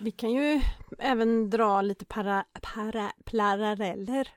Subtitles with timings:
[0.00, 0.60] vi kan ju
[0.98, 4.28] även dra lite para, para, paralleller.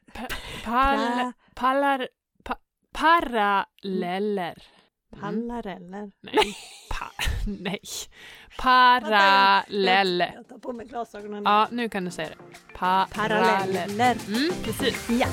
[0.64, 2.08] Pal, pallar,
[2.44, 2.56] pa,
[2.92, 4.64] paralleller.
[5.14, 5.50] Mm.
[5.50, 6.12] Paralleller.
[6.22, 6.56] Nej.
[6.90, 7.12] Pa,
[7.48, 7.82] nej.
[8.58, 10.32] Paralleller.
[10.36, 11.44] Jag tar på mig glasögonen.
[11.44, 12.38] Ja, nu kan du säga det.
[12.78, 13.88] Paralleller.
[13.88, 14.18] Paralleller.
[14.28, 15.10] Mm, precis.
[15.10, 15.28] Ja.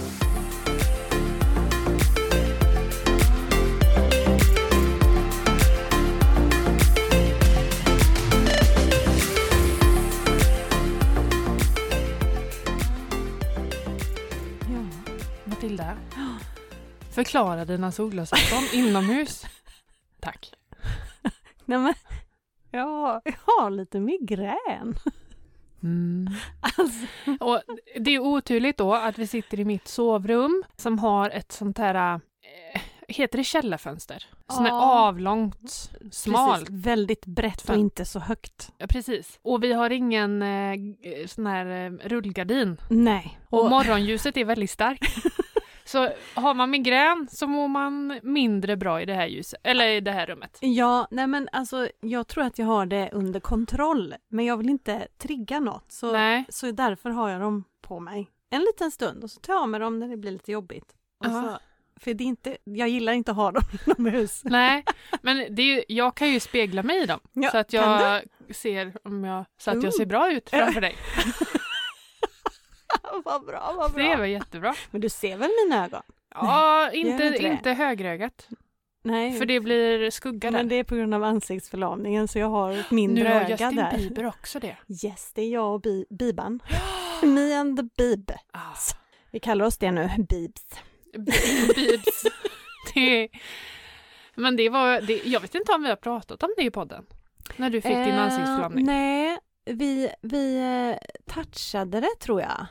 [17.25, 19.47] Förklara dina solglasögon inomhus.
[20.21, 20.53] Tack.
[21.65, 21.95] Nej men,
[22.71, 24.95] ja, jag har lite migrän.
[25.83, 26.29] Mm.
[26.61, 27.07] Alltså,
[27.41, 27.61] Och
[28.01, 32.15] det är oturligt då att vi sitter i mitt sovrum som har ett sånt här,
[32.75, 34.27] eh, heter det källarfönster?
[34.49, 35.09] Sånt här Ja.
[35.09, 36.61] avlångt, smalt.
[36.61, 38.73] Precis, väldigt brett och inte så högt.
[38.79, 39.39] Ja, precis.
[39.43, 40.41] Och vi har ingen
[40.77, 42.77] g- sån här eh, rullgardin.
[42.91, 43.39] Nej.
[43.51, 45.25] Och morgonljuset är väldigt starkt.
[45.91, 50.01] Så har man migrän så mår man mindre bra i det här ljuset, eller i
[50.01, 50.59] det här rummet.
[50.61, 54.15] Ja, nej men alltså jag tror att jag har det under kontroll.
[54.29, 55.93] Men jag vill inte trigga något.
[55.93, 56.45] Så, Nej.
[56.49, 59.81] så därför har jag dem på mig en liten stund och så tar jag mig
[59.81, 60.95] dem när det blir lite jobbigt.
[61.25, 61.59] Så,
[62.01, 64.43] för det är inte, jag gillar inte att ha dem inomhus.
[64.45, 64.85] Nej,
[65.23, 67.21] men det är ju, jag kan ju spegla mig i dem.
[67.33, 68.23] Ja, så att jag
[68.55, 70.97] ser om jag, så att jag ser bra ut framför dig.
[73.25, 74.75] vad bra, vad Det var jättebra.
[74.91, 76.03] Men du ser väl mina ögon?
[76.35, 78.49] Ja, inte, inte inte högerögat.
[79.03, 80.59] Nej, För det blir skugga där.
[80.59, 83.49] men det är på grund av ansiktsförlamningen så jag har ett mindre nu har öga
[83.51, 83.97] Justin där.
[83.99, 84.77] Bieber också det.
[85.05, 86.61] Yes, det är jag och Bi- Biban.
[87.23, 88.31] Me and the Bib.
[88.53, 88.77] Ah,
[89.31, 90.63] Vi kallar oss det nu, Bibs.
[91.75, 92.23] Biebs.
[92.95, 93.29] det,
[94.35, 97.07] men det var, det, jag vet inte om vi har pratat om det i podden.
[97.57, 98.85] När du fick din Eh, ansiktsförlamning.
[98.85, 102.67] Nej, vi, vi eh, touchade det tror jag.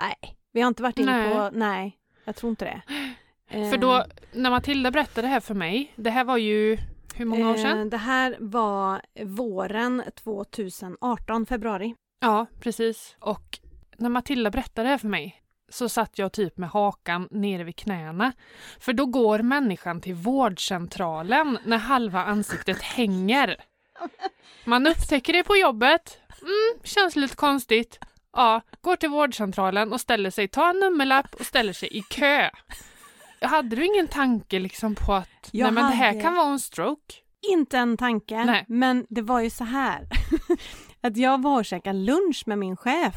[0.00, 1.34] Nej, vi har inte varit inne Nej.
[1.34, 2.82] på, nej, jag tror inte det.
[3.70, 6.78] För då, när Matilda berättade det här för mig, det här var ju
[7.14, 7.78] hur många år sedan?
[7.78, 11.94] Eh, Det här var våren 2018, februari.
[12.20, 13.16] Ja, precis.
[13.20, 13.58] Och
[13.96, 17.76] när Matilda berättade det här för mig så satt jag typ med hakan nere vid
[17.76, 18.32] knäna.
[18.80, 23.56] För då går människan till vårdcentralen när halva ansiktet hänger.
[24.64, 26.18] Man upptäcker det på jobbet.
[26.40, 27.98] Mm, känns lite konstigt.
[28.32, 32.50] Ja, går till vårdcentralen och ställer sig, tar en nummerlapp och ställer sig i kö.
[33.40, 36.60] Hade du ingen tanke liksom på att Jag nej, men det här kan vara en
[36.60, 37.14] stroke?
[37.52, 38.64] Inte en tanke, Nej.
[38.68, 40.08] men det var ju så här.
[41.02, 43.14] att jag var och käkade lunch med min chef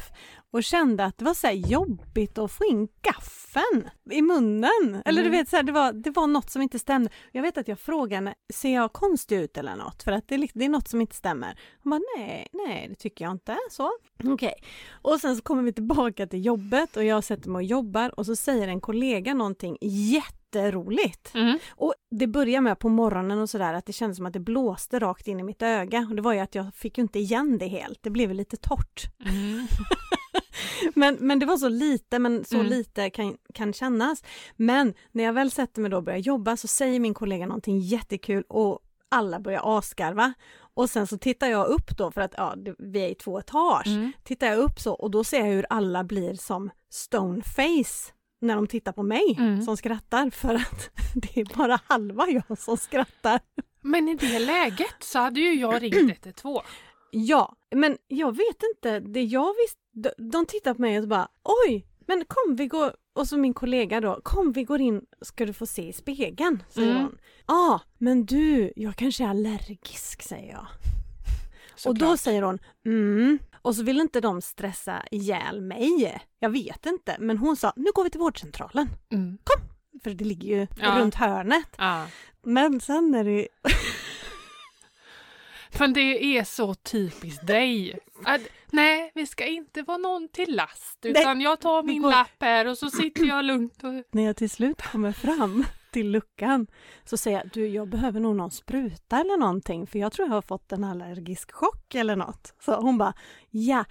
[0.56, 5.02] och kände att det var så jobbigt att få in gaffeln i munnen.
[5.04, 5.38] Eller du Mm.
[5.38, 7.10] vet, så här, det, var, det var något som inte stämde.
[7.32, 10.02] Jag vet att jag frågade ser jag konstig ut eller något?
[10.02, 11.58] För att det, det är något som inte stämmer.
[11.82, 13.56] Hon bara, nej, nej, det tycker jag inte.
[13.70, 13.90] Så,
[14.24, 14.54] okej.
[15.02, 18.26] Och sen så kommer vi tillbaka till jobbet och jag sätter mig och jobbar och
[18.26, 21.34] så säger en kollega någonting jätteroligt.
[21.34, 21.58] Mm.
[21.70, 24.98] Och det börjar med på morgonen och sådär att det kändes som att det blåste
[24.98, 26.06] rakt in i mitt öga.
[26.10, 28.02] Och det var ju att jag fick ju inte igen det helt.
[28.02, 29.02] Det blev lite torrt.
[29.26, 29.66] Mm.
[30.94, 32.66] Men, men det var så lite, men så Mm.
[32.66, 34.22] lite kan, kan kännas.
[34.56, 37.78] Men när jag väl sätter mig då och börjar jobba så säger min kollega någonting
[37.80, 38.78] jättekul och
[39.08, 40.32] alla börjar asgarva.
[40.74, 43.86] Och sen så tittar jag upp då för att ja, vi är i två etage.
[43.86, 44.12] Mm.
[44.24, 48.66] Tittar jag upp så och då ser jag hur alla blir som stoneface när de
[48.66, 49.62] tittar på mig Mm.
[49.62, 53.40] som skrattar för att det är bara halva jag som skrattar.
[53.82, 55.94] Men i det läget så hade ju jag ringt
[56.24, 56.60] 112.
[57.10, 61.08] Ja, men jag vet inte, det jag visste, de, de tittar på mig och så
[61.08, 61.28] bara
[61.66, 65.46] oj, men kom vi går, och så min kollega då, kom vi går in, ska
[65.46, 67.02] du få se i spegeln, säger Mm.
[67.02, 67.18] hon.
[67.46, 70.66] Ja, ah, men du, jag kanske är allergisk, säger jag.
[71.86, 76.20] Och då säger hon, mm, och så vill inte de stressa ihjäl mig.
[76.38, 79.38] Jag vet inte, men hon sa, nu går vi till vårdcentralen, Mm.
[80.04, 80.98] för det ligger ju Ja.
[81.00, 81.68] runt hörnet.
[81.78, 82.06] Ja.
[82.42, 83.48] Men sen är det
[85.78, 87.98] Men det är så typiskt dig.
[88.24, 88.40] Att,
[88.70, 90.98] nej, vi ska inte vara någon till last.
[91.02, 93.84] Utan jag tar min går- lapp här och så sitter jag lugnt.
[93.84, 93.92] Och...
[94.10, 96.66] när jag till slut kommer fram till luckan
[97.04, 100.34] så säger jag, du jag behöver nog någon spruta eller någonting för jag tror jag
[100.34, 102.54] har fått en allergisk chock eller något.
[102.60, 103.14] Så hon bara,
[103.50, 103.84] ja,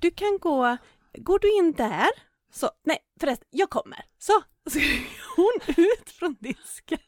[0.00, 0.76] du kan gå,
[1.18, 2.08] går du in där?
[2.52, 4.04] Så, nej förresten, jag kommer.
[4.18, 4.32] Så,
[4.70, 4.78] så
[5.36, 6.98] hon ut från disken,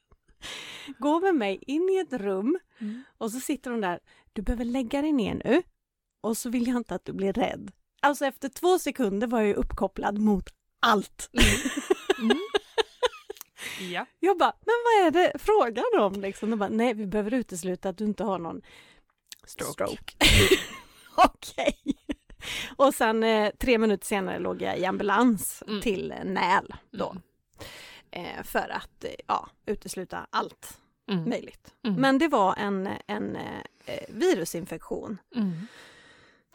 [0.98, 3.02] går med mig in i ett rum Mm.
[3.18, 4.00] och så sitter hon där,
[4.32, 5.62] du behöver lägga dig ner nu
[6.20, 7.72] och så vill jag inte att du blir rädd.
[8.02, 10.44] Alltså efter två sekunder var jag ju uppkopplad mot
[10.80, 11.30] allt.
[12.18, 12.36] Mm.
[13.92, 14.06] Ja.
[14.20, 16.50] Jag bara, men vad är det frågan om liksom?
[16.50, 18.62] De bara, nej vi behöver utesluta att du inte har någon
[19.46, 19.72] Stroke.
[19.72, 20.12] stroke.
[21.16, 21.78] Okej.
[22.76, 25.80] och sen eh, tre minuter senare låg jag i ambulans Mm.
[25.80, 27.16] till eh, Näl då.
[28.16, 31.28] Eh, för att eh, ja, utesluta allt Mm.
[31.28, 31.74] möjligt.
[31.84, 32.00] Mm.
[32.00, 35.66] Men det var en, en eh, virusinfektion Mm.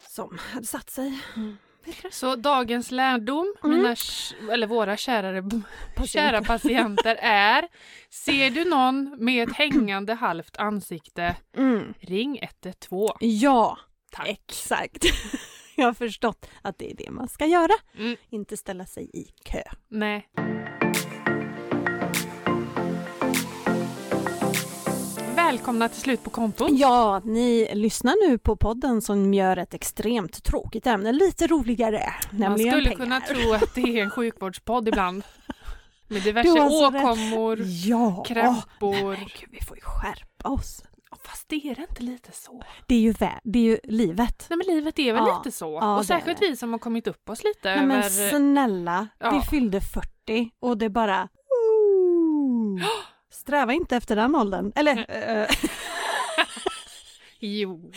[0.08, 1.20] som hade satt sig.
[1.36, 1.56] Mm.
[2.10, 3.76] Så dagens lärdom, Mm.
[3.76, 3.96] mina,
[4.52, 6.06] eller våra kärare, Patienter.
[6.06, 7.68] kära patienter är
[8.10, 11.94] Ser du någon med ett hängande halvt ansikte, Mm.
[12.00, 13.16] ring 112.
[13.20, 13.78] Ja,
[14.12, 14.28] Tack.
[14.28, 15.04] exakt.
[15.76, 17.72] jag har förstått att det är det man ska göra.
[17.98, 18.16] Mm.
[18.28, 19.62] Inte ställa sig i kö.
[19.88, 20.28] Nej.
[25.50, 26.68] Välkomna till Slut på kontot.
[26.72, 32.02] Ja, ni lyssnar nu på podden som gör ett extremt tråkigt ämne lite roligare.
[32.32, 32.92] Man skulle pengar.
[32.96, 35.22] kunna tro att det är en sjukvårdspodd ibland.
[36.08, 37.04] Med diverse så rätt.
[37.04, 39.10] åkommor, Ja, krämpor.
[39.10, 40.82] men gud, vi får ju skärpa oss.
[41.24, 42.62] Fast det är det inte lite så.
[42.86, 43.14] Det är ju,
[43.44, 44.46] det är ju livet.
[44.50, 45.38] Nej men livet är väl Ja.
[45.44, 45.78] lite så.
[45.80, 48.30] Ja, och särskilt vi som har kommit upp oss lite Nej, men över...
[48.30, 49.30] snälla, Ja.
[49.30, 51.28] vi fyllde 40 och det bara...
[51.70, 52.82] Ooh.
[53.30, 54.72] Sträva inte efter den åldern.
[54.74, 55.06] Eller...
[55.40, 55.46] eh,
[57.42, 57.92] Jo.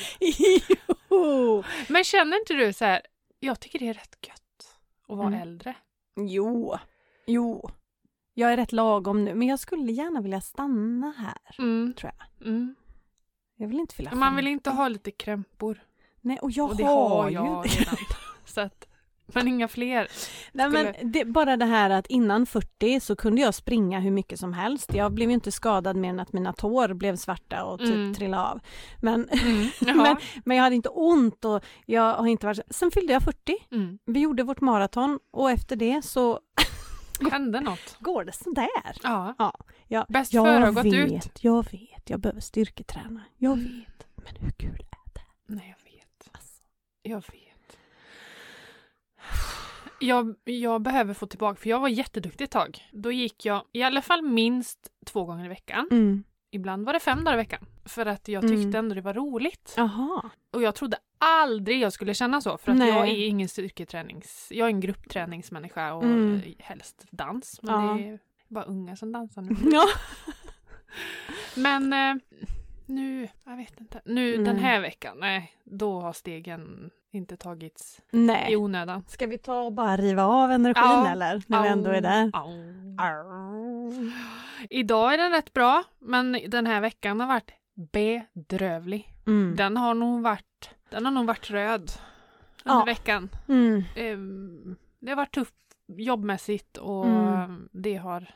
[1.09, 1.63] jo.
[1.89, 3.01] Men känner inte du så här,
[3.39, 4.77] jag tycker det är rätt gött
[5.07, 5.41] att vara Mm.
[5.41, 5.75] äldre.
[6.15, 6.77] jo.
[7.25, 7.69] Jo.
[8.33, 11.55] Jag är rätt lagom nu, men jag skulle gärna vilja stanna här.
[11.65, 11.93] Mm.
[11.93, 12.47] Tror jag.
[12.47, 12.75] Mm.
[13.55, 14.51] Jag vill inte fylla Man vill 50.
[14.51, 15.83] inte ha lite krämpor.
[16.21, 17.95] Nej, och jag och det har, har ju jag redan.
[18.45, 18.87] så att,
[19.33, 20.07] men inga fler.
[20.51, 24.39] Nej, men det, bara det här att innan 40 så kunde jag springa hur mycket
[24.39, 24.93] som helst.
[24.93, 28.13] Jag blev ju inte skadad mer än att mina tår blev svarta och typ Mm.
[28.13, 28.59] trillade av.
[29.01, 29.67] Men, Mm.
[29.97, 32.59] Men- men jag hade inte ont och jag har inte varit...
[32.69, 33.55] Sen fyllde jag 40.
[33.71, 33.99] Mm.
[34.05, 36.39] Vi gjorde vårt maraton och efter det så
[37.31, 37.97] Hände något.
[37.99, 38.69] går det sådär.
[39.03, 39.35] Ja.
[39.87, 41.43] Ja, Bäst före har jag gått vet, ut.
[41.43, 43.21] jag vet, jag behöver styrketräna.
[43.37, 43.65] Jag Mm.
[43.79, 44.07] vet.
[44.15, 45.21] Men hur kul är det?
[45.47, 46.29] Nej, jag vet.
[46.31, 46.61] Alltså.
[47.03, 47.52] Jag vet.
[50.07, 52.89] Jag, jag behöver få tillbaka, för jag var jätteduktig ett tag.
[52.91, 55.87] Då gick jag i alla fall minst två gånger i veckan.
[55.91, 56.23] Mm.
[56.51, 57.65] Ibland var det fem dagar i veckan.
[57.85, 58.75] För att jag tyckte Mm.
[58.75, 59.73] ändå det var roligt.
[59.77, 60.29] Jaha.
[60.51, 62.57] Och jag trodde aldrig jag skulle känna så.
[62.57, 62.87] För att Nej.
[62.89, 64.47] jag är ingen styrketränings...
[64.51, 66.41] Jag är en gruppträningsmänniska och Mm.
[66.59, 67.59] helst dans.
[67.61, 67.93] Men Ja.
[67.93, 69.55] det är bara unga som dansar nu.
[69.71, 69.85] Ja.
[71.55, 72.15] Men eh,
[72.85, 74.01] nu, jag vet inte.
[74.05, 74.63] Nu den Nej.
[74.63, 78.55] här veckan, nej, då har stegen inte tagits i Nej.
[78.55, 79.03] onödan.
[79.07, 81.09] Ska vi ta och bara riva av energin Ja.
[81.09, 81.43] eller?
[81.47, 82.31] När vi ändå är där.
[82.33, 84.11] Au.
[84.69, 87.51] Idag är den rätt bra, men den här veckan har varit
[87.91, 89.13] bedrövlig.
[89.27, 89.55] Mm.
[89.55, 91.91] Den har nog varit, den har nog varit röd
[92.65, 92.85] under Ja.
[92.85, 93.29] veckan.
[93.47, 93.83] Mm.
[93.95, 95.53] Ehm, det har varit tufft
[95.87, 97.69] jobbmässigt och Mm.
[97.71, 98.27] det har...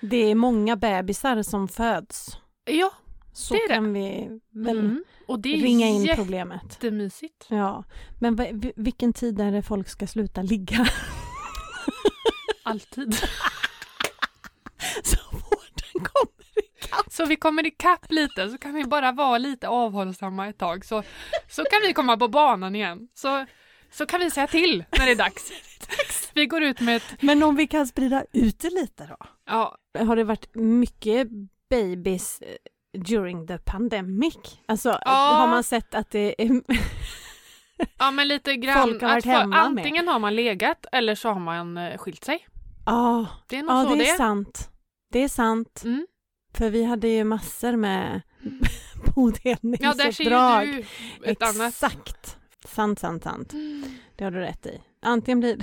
[0.00, 2.38] Det är många bebisar som föds.
[2.64, 2.90] Ja,
[3.32, 3.74] Så Det det.
[3.74, 5.04] kan vi väl mm.
[5.26, 6.62] och det är ringa in problemet.
[6.64, 7.46] jättemysigt.
[7.48, 7.84] Ja,
[8.20, 10.86] men vilken tid är det folk ska sluta ligga?
[12.62, 13.14] Alltid.
[15.04, 17.12] Så vården kommer ikapp.
[17.12, 21.02] Så vi kommer ikapp lite så kan vi bara vara lite avhållsamma ett tag så,
[21.48, 23.08] så kan vi komma på banan igen.
[23.14, 23.46] Så,
[23.90, 25.52] så kan vi säga till när det är dags.
[26.34, 27.22] Vi går ut med ett...
[27.22, 29.16] Men om vi kan sprida ut det lite då?
[29.46, 31.28] Ja, Har det varit mycket
[31.70, 32.48] babies eh,
[32.98, 34.36] during the pandemic?
[34.66, 35.10] Alltså Ja.
[35.40, 36.62] har man sett att det är...
[37.98, 38.82] ja men lite grann.
[38.88, 39.60] Folk har varit få- hemma med.
[39.64, 42.46] antingen har man legat eller så har man eh, skilt sig.
[42.86, 44.16] Ja, Det är ja det det är är.
[44.16, 44.70] sant.
[45.12, 45.82] Det är sant.
[45.84, 46.06] Mm.
[46.54, 48.52] För vi hade ju massor med Ja, där
[49.02, 50.66] ser bodelningsuppdrag.
[50.66, 50.84] ju
[51.22, 51.68] du ett annat.
[51.68, 52.36] Exakt.
[52.64, 53.52] Sant, sant, sant.
[54.16, 54.80] Det har du rätt i.
[55.02, 55.56] Antingen blir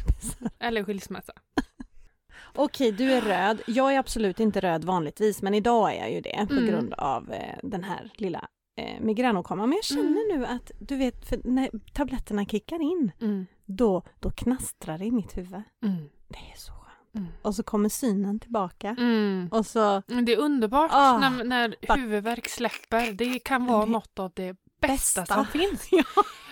[0.58, 1.32] Eller skilsmässa.
[2.56, 3.62] Okej, du är röd.
[3.66, 6.66] Jag är absolut inte röd vanligtvis, men idag är jag ju det på Mm.
[6.66, 8.48] grund av eh, den här lilla
[8.80, 9.68] eh, migränåkomman.
[9.68, 10.40] Men jag känner Mm.
[10.40, 13.46] nu att, du vet, för när tabletterna kickar in, Mm.
[13.64, 15.62] då, då knastrar det i mitt huvud.
[15.84, 16.08] Mm.
[16.28, 17.14] Det är så skönt.
[17.14, 17.26] Mm.
[17.42, 18.88] Och så kommer synen tillbaka.
[18.98, 19.48] Mm.
[19.52, 23.12] Och så, Det är underbart Ah, när, när bara- huvudvärk släpper.
[23.12, 25.34] Det kan vara Det- något av det bästa, Bästa.
[25.34, 25.88] som finns.
[25.92, 26.04] Ja.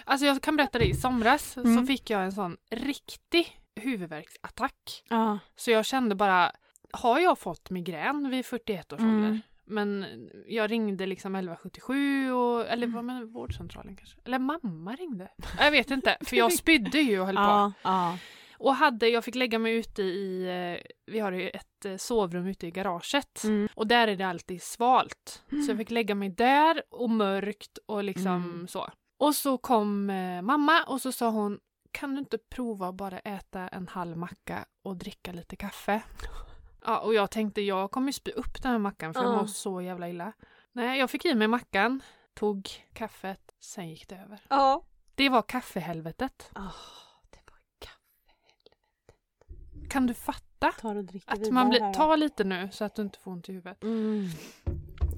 [0.05, 1.87] Alltså jag kan berätta det, i somras så Mm.
[1.87, 5.03] fick jag en sån riktig huvudvärksattack.
[5.09, 5.39] ja.
[5.57, 6.53] Så jag kände bara,
[6.93, 9.17] har jag fått migrän vid 41 års Mm.
[9.17, 9.41] ålder?
[9.65, 10.07] Men
[10.47, 14.19] jag ringde liksom 1177 och, eller var med vårdcentralen kanske?
[14.25, 15.29] Eller mamma ringde.
[15.59, 17.41] Jag vet inte, för jag spydde ju och höll på.
[17.43, 18.19] Ja, ja.
[18.59, 20.43] Och hade, jag fick lägga mig ute i,
[20.79, 23.45] eh, vi har ju ett eh, sovrum ute i garaget.
[23.45, 23.69] Mm.
[23.75, 25.43] Och där är det alltid svalt.
[25.53, 25.65] Mm.
[25.65, 28.69] Så jag fick lägga mig där och mörkt och liksom Mm.
[28.69, 28.91] så.
[29.19, 31.59] Och så kom eh, mamma och så sa hon
[31.93, 36.03] kan du inte prova att bara äta en halv macka och dricka lite kaffe?
[36.85, 39.37] Ja, och jag tänkte jag kommer spy upp den här mackan för jag Ja.
[39.37, 40.33] mår så jävla illa.
[40.73, 42.03] Nej, jag fick i mig mackan,
[42.35, 44.41] tog kaffet, sen gick det över.
[44.49, 44.83] ja.
[45.15, 46.51] Det Det var kaffehelvetet.
[46.57, 46.73] Åh,
[47.31, 48.33] det var kaffe.
[49.91, 50.73] Kan du fatta?
[51.27, 53.83] Att man blir, ta lite nu så att du inte får ont i huvudet.
[53.83, 54.29] Mm.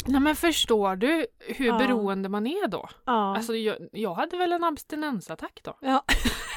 [0.07, 1.78] Nej men förstår du hur Ja.
[1.78, 2.88] beroende man är då?
[3.04, 3.37] Ja.
[3.37, 5.76] Alltså jag, jag hade väl en abstinensattack då?
[5.81, 6.04] ja.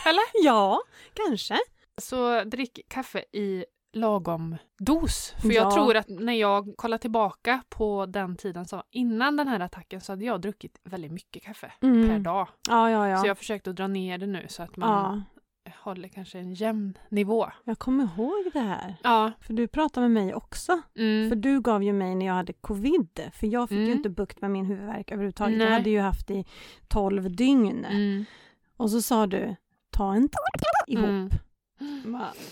[0.09, 0.23] Eller?
[0.45, 0.81] ja,
[1.13, 1.57] kanske.
[2.01, 5.33] Så drick kaffe i lagom dos.
[5.41, 5.53] För Ja.
[5.53, 10.01] jag tror att när jag kollar tillbaka på den tiden så innan den här attacken
[10.01, 12.09] så hade jag druckit väldigt mycket kaffe Mm.
[12.09, 12.47] per dag.
[12.69, 13.17] Ja, ja, ja.
[13.17, 15.25] Så jag har försökt att dra ner det nu så att man
[15.65, 15.71] ja.
[15.83, 17.49] håller kanske en jämn nivå.
[17.63, 18.95] Jag kommer ihåg det här.
[19.03, 19.31] Ja.
[19.41, 20.81] För du pratade med mig också.
[20.95, 21.29] Mm.
[21.29, 23.29] För du gav ju mig när jag hade covid.
[23.33, 23.97] För jag fick ju Mm.
[23.97, 25.59] inte bukt med min huvudvärk överhuvudtaget.
[25.59, 25.73] Jag Nej.
[25.77, 26.45] hade ju haft i
[26.87, 27.85] 12 dygn.
[27.85, 28.25] Mm.
[28.77, 29.55] Och så sa du,
[29.97, 30.29] ta en
[30.87, 31.05] ihop.
[31.05, 31.29] Mm.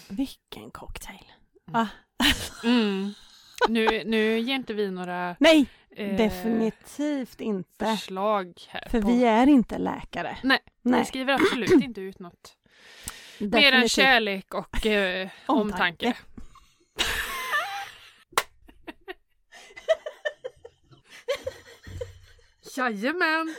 [0.09, 1.31] Vilken cocktail.
[2.63, 3.13] Mm.
[3.69, 7.85] Nu, nu ger inte vi några Nej, eh, definitivt inte.
[7.85, 8.87] förslag här.
[8.89, 10.37] För på- vi är inte läkare.
[10.43, 12.57] Nej, Vi Nej, skriver absolut inte ut något.
[13.39, 13.91] Mer än definitivt.
[13.91, 16.07] kärlek och eh, Omtanke.
[16.07, 16.15] omtanke.
[22.77, 23.55] Jajamän!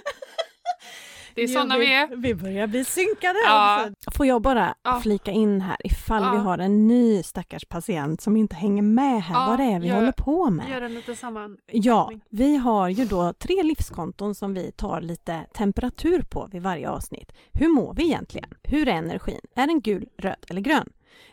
[1.36, 2.16] Det är sådana vi är.
[2.16, 3.86] Vi börjar bli synkade Ja.
[3.90, 4.10] också.
[4.10, 5.00] Får jag bara Ja.
[5.00, 6.30] flika in här ifall Ja.
[6.32, 9.80] vi har en ny stackars patient som inte hänger med här Ja, vad det är
[9.80, 10.70] vi gör- håller på med.
[10.70, 11.56] Gör en liten samman...
[11.66, 16.90] Ja, vi har ju då tre livskonton som vi tar lite temperatur på vid varje
[16.90, 17.32] avsnitt.
[17.52, 18.50] Hur mår vi egentligen?
[18.62, 19.40] Hur är energin?
[19.54, 20.88] Är den gul, röd eller grön?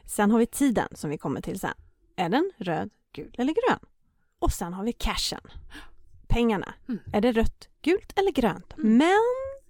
[0.05, 1.73] Sen har vi tiden som vi kommer till sen.
[2.15, 3.79] Är den röd, gul eller grön?
[4.39, 5.41] Och sen har vi cashen.
[6.27, 6.73] Pengarna.
[6.89, 6.99] Mm.
[7.13, 8.73] Är det rött, gult eller grönt?
[8.77, 8.97] Mm.
[8.97, 9.19] Men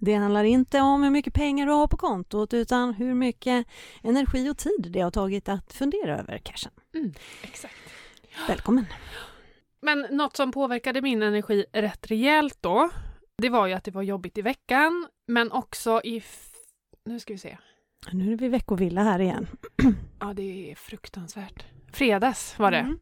[0.06, 3.68] det handlar inte om hur mycket pengar du har på kontot utan hur mycket
[4.02, 6.72] energi och tid det har tagit att fundera över cashen.
[7.42, 7.76] Exakt.
[8.48, 8.86] Välkommen!
[9.82, 12.90] Men något som påverkade min energi rätt rejält då,
[13.38, 16.24] det var ju att det var jobbigt i veckan, men också i...
[17.06, 17.58] Nu ska vi se.
[18.12, 19.48] Nu är vi veckovilla här igen.
[20.20, 21.66] Ja, det är fruktansvärt.
[21.94, 22.78] Fredags var det.
[22.78, 23.00] Mm.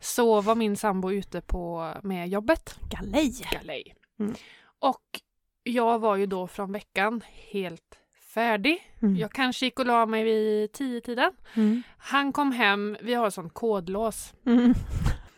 [0.00, 2.78] Så var min sambo ute på, med jobbet.
[2.90, 3.34] Galej!
[3.52, 3.94] Galej.
[4.18, 4.34] Mm.
[4.78, 5.20] Och
[5.66, 7.98] jag var ju då från veckan helt
[8.34, 8.92] färdig.
[9.02, 9.16] Mm.
[9.16, 11.32] Jag kanske gick och la mig vid tio tiden.
[11.54, 11.82] Mm.
[11.98, 14.34] Han kom hem, vi har sån kodlås.
[14.46, 14.74] Mm.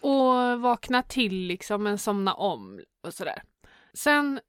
[0.01, 3.43] Och vakna till liksom, men somna om och sådär.
[3.95, 4.41] Sen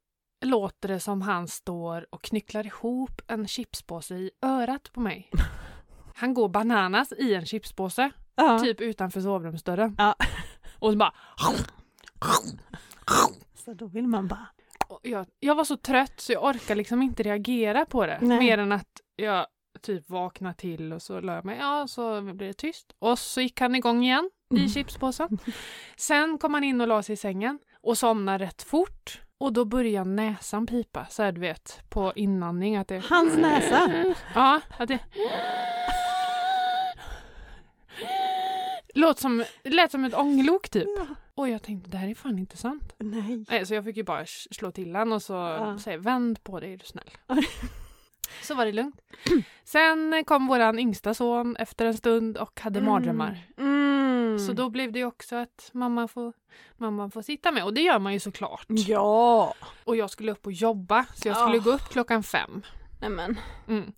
[0.44, 5.30] låter det som han står och knycklar ihop en chipspåse i örat på mig.
[6.14, 8.58] Han går bananas i en chipspåse, Ja.
[8.58, 9.94] typ utanför sovrumsdörren.
[9.98, 10.14] Ja.
[10.78, 11.14] Och så bara...
[13.54, 14.46] Så då vill man bara...
[15.02, 18.18] Jag, jag var så trött så jag orkar liksom inte reagera på det.
[18.22, 18.38] Nej.
[18.38, 19.46] Mer än att jag
[19.82, 22.86] typ vaknade till och så la jag mig, ja så blev det tyst.
[22.98, 24.68] Och så gick han igång igen i Mm.
[24.68, 25.38] chipspåsen.
[25.96, 29.20] Sen kom han in och la sig i sängen och somnade rätt fort.
[29.38, 32.76] Och då började näsan pipa, så här du vet, på inandning.
[32.76, 33.04] Att det...
[33.10, 33.90] Hans näsa?
[34.34, 34.98] Ja, att det...
[38.94, 40.88] Låt som, lät som ett ånglok typ.
[41.34, 42.94] Och jag tänkte, det här är fan inte sant.
[42.98, 43.44] Nej.
[43.50, 45.78] Nej, så jag fick ju bara slå till han och så Ja.
[45.78, 47.10] säga vänd på dig är du snäll.
[48.42, 49.00] Så var det lugnt.
[49.64, 53.38] Sen kom våran yngsta son efter en stund och hade mardrömmar.
[53.58, 54.38] Mm.
[54.38, 56.32] Så då blev det ju också att mamma får,
[56.76, 58.66] mamma får sitta med och det gör man ju såklart.
[58.68, 59.54] Ja!
[59.84, 61.62] Och jag skulle upp och jobba så jag skulle Ah.
[61.64, 62.62] gå upp klockan fem.
[63.00, 63.92] Nej men, Mm.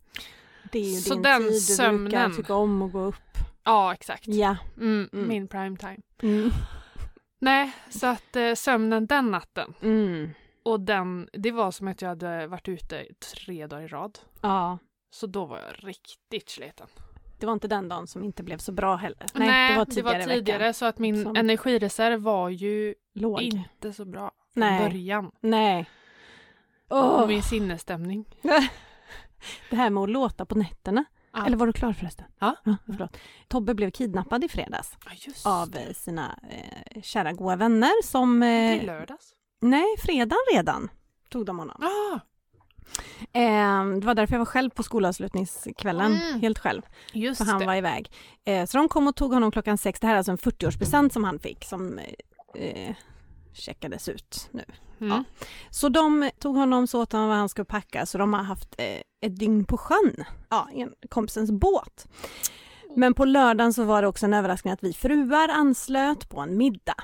[0.73, 1.47] det är ju Så din den tid.
[1.49, 2.37] Du brukar sömnen.
[2.37, 3.17] tycka om att gå upp.
[3.65, 4.27] Ja exakt.
[4.29, 4.57] Ja.
[4.77, 5.29] Mm, Mm.
[5.29, 5.99] Min prime time.
[6.23, 6.51] Mm.
[7.39, 10.31] Nej, så att eh, sömnen den natten Mm.
[10.63, 13.05] och den, det var som att jag hade varit ute
[13.37, 14.19] tre dagar i rad.
[14.41, 14.79] Ja.
[15.11, 16.87] Så då var jag riktigt sliten.
[17.39, 19.27] Det var inte den dagen som inte blev så bra heller.
[19.35, 20.75] Nej, det var tidigare, i veckan.
[20.75, 23.43] så att min Som- energireserv var ju Låg.
[23.43, 24.89] inte så bra från Nej.
[24.91, 25.31] början.
[25.41, 25.91] Nej.
[26.89, 28.25] Och Åh, min sinnesstämning.
[29.71, 31.05] det här med att låta på nätterna.
[31.33, 31.47] Ja.
[31.47, 32.27] Eller var du klar förresten?
[32.39, 32.57] Ja.
[32.87, 33.17] förlåt.
[33.49, 34.93] Tobbe blev kidnappad i fredags
[35.45, 38.43] Ja, av sina eh, kära goda vänner som...
[38.43, 39.33] Eh, lördags.
[39.61, 40.91] nej, fredagen redan
[41.31, 41.77] tog de honom.
[41.83, 42.21] Ah,
[43.33, 46.41] Eh, det var därför jag var själv på skolavslutningskvällen, Mm.
[46.41, 46.83] helt själv.
[47.13, 47.67] just För han det.
[47.67, 48.13] var iväg.
[48.45, 50.01] Eh, så de kom och tog honom klockan sex.
[50.01, 51.99] Det här är alltså en 40-årspresent som han fick som
[52.55, 52.95] eh,
[53.53, 54.65] checkades ut nu.
[55.01, 55.25] Mm.
[55.71, 58.75] Så de tog honom så åt honom vad han skulle packa så de har haft
[58.79, 60.25] eh, ett dygn på sjön.
[60.49, 62.09] Ja, i en kompisens båt.
[62.97, 66.57] Men på lördagen så var det också en överraskning att vi fruar anslöt på en
[66.57, 66.95] middag.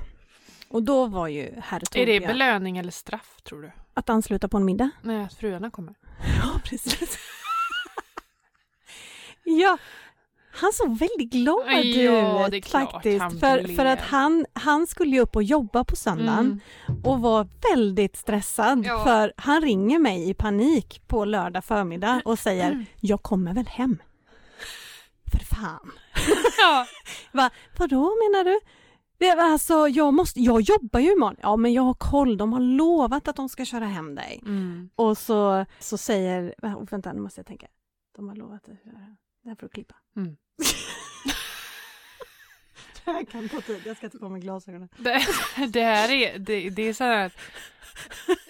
[0.68, 3.72] Och då var ju herr Är det Torbjörn belöning eller straff tror du?
[3.94, 4.90] att ansluta på en middag.
[5.02, 5.94] Nej, att fruarna kommer.
[6.42, 7.18] Ja, precis.
[9.44, 9.78] ja,
[10.60, 13.22] han såg väldigt glad Ja, ut det är klart faktiskt.
[13.22, 17.02] han För, för att han, han skulle ju upp och jobba på söndagen Mm.
[17.04, 19.04] och var väldigt stressad Ja.
[19.04, 22.84] för han ringer mig i panik på lördag förmiddag och säger Mm.
[23.00, 23.98] jag kommer väl hem.
[25.32, 25.92] För fan.
[26.58, 26.86] Ja.
[27.32, 28.60] Va, vadå menar du?
[29.18, 31.36] Det var alltså, jag, måste, jag jobbar ju imorgon.
[31.42, 34.40] Ja men jag har koll, de har lovat att de ska köra hem dig.
[34.46, 34.90] Mm.
[34.96, 36.54] Och så, så säger,
[36.90, 37.66] vänta nu måste jag tänka.
[38.16, 39.16] De har lovat att köra hem.
[39.48, 39.94] Det här får du klippa.
[40.16, 40.36] Mm.
[43.04, 44.88] det här kan ta tid, jag ska ta på mig glasögonen.
[44.96, 45.20] Det,
[45.68, 47.32] det här är, det, det är så här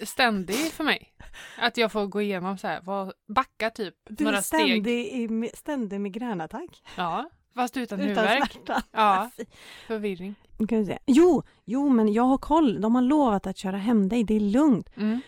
[0.03, 1.13] ständigt för mig.
[1.57, 4.59] Att jag får gå igenom så här, vad, backa typ Du några är steg.
[4.59, 6.83] ständig, i, ständig migränattack.
[6.95, 8.51] Ja, fast utan, Utan huvudvärk.
[8.51, 8.83] smärta.
[8.91, 9.29] Ja,
[9.87, 10.35] förvirring.
[10.65, 10.99] Ska vi se.
[11.05, 12.81] Jo, jo men jag har koll.
[12.81, 14.89] De har lovat att köra hem dig, det är lugnt.
[14.97, 15.21] Mm.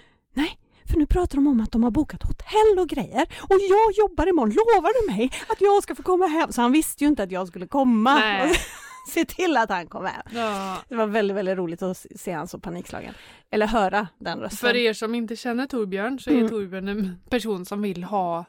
[0.92, 4.28] För nu pratar de om att de har bokat hotell och grejer och jag jobbar
[4.30, 6.52] imorgon, lovar du mig att jag ska få komma hem?
[6.52, 8.54] Så han visste ju inte att jag skulle komma Nej.
[9.08, 10.22] se till att han kom hem.
[10.34, 10.78] Ja.
[10.90, 13.14] Det var väldigt, väldigt roligt att se han så panikslagen.
[13.52, 14.70] Eller höra den rösten.
[14.70, 16.50] För er som inte känner Torbjörn så är Mm.
[16.50, 18.46] Torbjörn en person som vill ha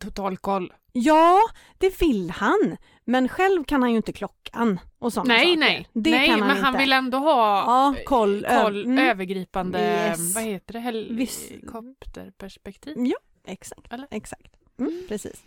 [0.00, 0.72] total koll.
[0.92, 1.38] Ja,
[1.78, 2.76] det vill han.
[3.04, 5.60] Men själv kan han ju inte klockan och sådana Nej, saker.
[5.60, 6.62] nej, Det nej han men inte.
[6.62, 8.44] han vill ändå ha Ja, koll.
[8.44, 8.98] ö- koll mm.
[9.10, 10.34] övergripande, Yes.
[10.34, 12.96] vad heter det, helikopterperspektiv.
[12.98, 13.16] Ja,
[13.46, 13.92] exakt.
[13.92, 14.06] Eller?
[14.10, 14.52] exakt.
[14.80, 15.44] Mm, precis.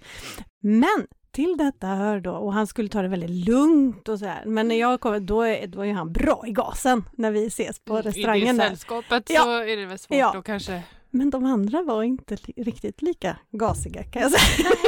[0.60, 4.46] Men till detta hör då, och han skulle ta det väldigt lugnt och så här.
[4.46, 7.80] Men när jag kommer, då är, då är han bra i gasen när vi ses
[7.80, 9.42] på restaurangen Mm, I det sällskapet Ja.
[9.44, 10.38] så är det väl svårt Ja.
[10.38, 10.84] att kanske...
[11.12, 14.70] Men de andra var inte li- riktigt lika gasiga kan jag säga.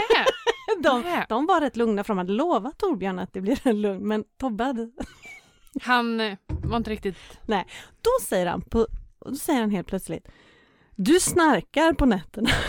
[0.84, 4.08] De, de var rätt lugna för de hade lovat Torbjörn att det blir en lugn,
[4.08, 4.92] men Tobbe hade...
[5.84, 7.15] Han eh, var inte riktigt...
[8.01, 8.88] Då säger han, på,
[9.25, 10.27] då säger han helt plötsligt
[10.96, 12.50] Du snarkar på nätterna.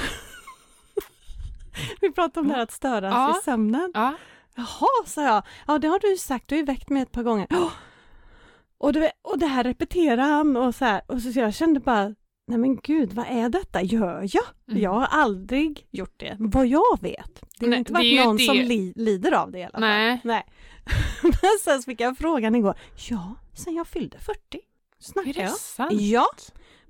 [2.00, 3.38] Vi pratade om det här att störas Ja.
[3.38, 3.90] i sömnen.
[3.94, 4.14] Ja.
[4.56, 5.42] Jaha, sa jag.
[5.66, 6.48] Ja, det har du ju sagt.
[6.48, 7.46] Du har ju väckt mig ett par gånger.
[7.50, 7.70] Ja.
[8.78, 11.02] Och, det, och det här repeterar han och så här.
[11.06, 12.14] Och så jag kände bara,
[12.46, 13.82] nej men gud, vad är detta?
[13.82, 14.44] Gör jag?
[14.68, 14.82] Mm.
[14.82, 17.40] Jag har aldrig gjort det, vad jag vet.
[17.58, 19.62] Det har Nej, inte det är varit någon det- som li, lider av det i
[19.62, 19.80] alla fall.
[19.80, 20.20] Nej.
[20.24, 20.46] Nej.
[21.22, 22.78] Men sen fick jag frågan igår.
[23.10, 24.38] Ja, sen jag fyllde 40.
[24.52, 25.50] Är Snackar det jag?
[25.50, 25.92] sant?
[25.92, 26.26] Ja.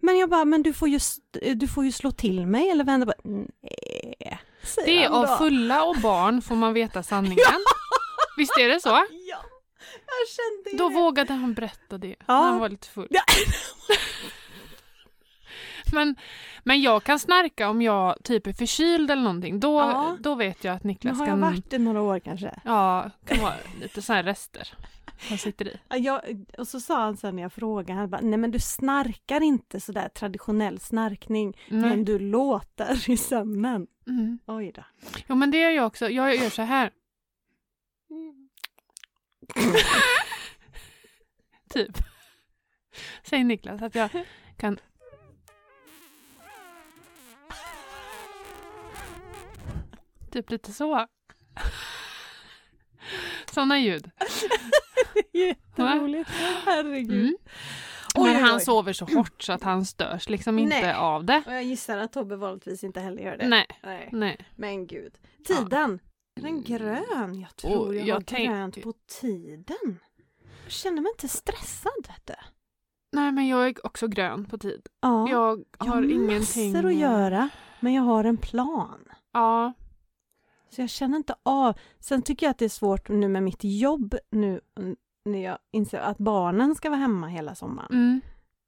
[0.01, 0.99] Men jag bara, men du får ju,
[1.55, 3.13] du får ju slå till mig eller vända på...
[3.25, 4.41] Nej.
[4.85, 7.39] Det är av fulla och barn får man veta sanningen.
[8.37, 8.89] Visst är det så?
[8.89, 9.07] Ja,
[10.07, 10.95] jag kände Då det.
[10.95, 12.41] vågade han berätta det Ja.
[12.41, 13.07] när han var lite full.
[13.11, 13.23] Ja.
[15.95, 16.17] Men,
[16.65, 19.61] men jag kan snarka om jag typ är förkyld eller någonting.
[19.61, 20.17] Då, Ja.
[20.21, 21.41] då vet jag att Niklas har jag kan...
[21.41, 22.61] varit i några år kanske.
[22.65, 24.69] Ja, kan vara lite så här rester
[25.29, 25.81] som sitter i.
[25.89, 26.21] Ja, Jag,
[26.59, 29.81] och så sa han sen när jag frågade, han bara, nej men du snarkar inte
[29.81, 32.05] sådär traditionell snarkning, men Nej.
[32.05, 33.87] du låter i sömnen.
[34.07, 34.39] Mm.
[34.47, 34.83] Oj då.
[35.29, 36.09] Jo men det gör jag också.
[36.11, 36.91] Jag gör så här.
[41.71, 41.97] typ.
[43.23, 44.11] Säger Niklas att jag
[44.57, 44.79] kan...
[50.35, 51.07] Typ lite så.
[53.53, 54.11] Sådana ljud.
[55.33, 56.31] Jätteroligt.
[56.67, 57.11] Herregud.
[57.21, 57.37] Mm.
[58.17, 58.61] Oj, Men han oj.
[58.61, 60.95] sover så hårt så att han störs liksom inte Nej.
[60.95, 61.43] av det.
[61.47, 63.49] Och jag gissar att Tobbe vanligtvis inte heller gör det.
[63.49, 64.09] Nej, Nej.
[64.13, 64.39] nej.
[64.57, 65.15] Men gud.
[65.47, 65.99] Tiden.
[66.37, 67.41] Är den grön?
[67.41, 69.99] Jag tror Och jag, jag har tänk- grönt på tiden.
[70.65, 72.35] Jag känner mig inte stressad vet du.
[73.13, 74.87] Nej men jag är också grön på tid.
[75.01, 75.29] Ja.
[75.31, 76.73] Jag jag har har ingenting...
[76.73, 77.49] massor att göra,
[77.81, 79.05] men jag har en plan.
[79.33, 79.73] Ja.
[80.75, 81.79] Så jag känner inte av.
[82.01, 84.61] Sen tycker jag att det är svårt nu med mitt jobb nu
[85.25, 88.21] när jag inser att barnen ska vara hemma hela sommaren Mm.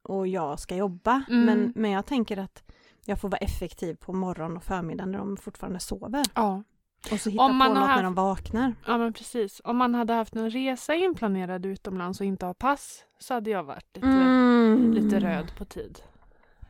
[0.03, 1.23] och jag ska jobba.
[1.29, 1.45] Mm.
[1.45, 2.63] Men, men jag tänker att
[3.05, 6.25] jag får vara effektiv på morgon och förmiddag när de fortfarande sover.
[6.35, 6.63] Ja.
[7.11, 8.75] Och så hitta Om man på något haft- när de vaknar.
[8.87, 9.61] ja, men precis.
[9.63, 13.63] Om man hade haft en resa inplanerad utomlands och inte har pass så hade jag
[13.63, 14.93] varit lite, Mm.
[14.93, 15.99] lite röd på tid.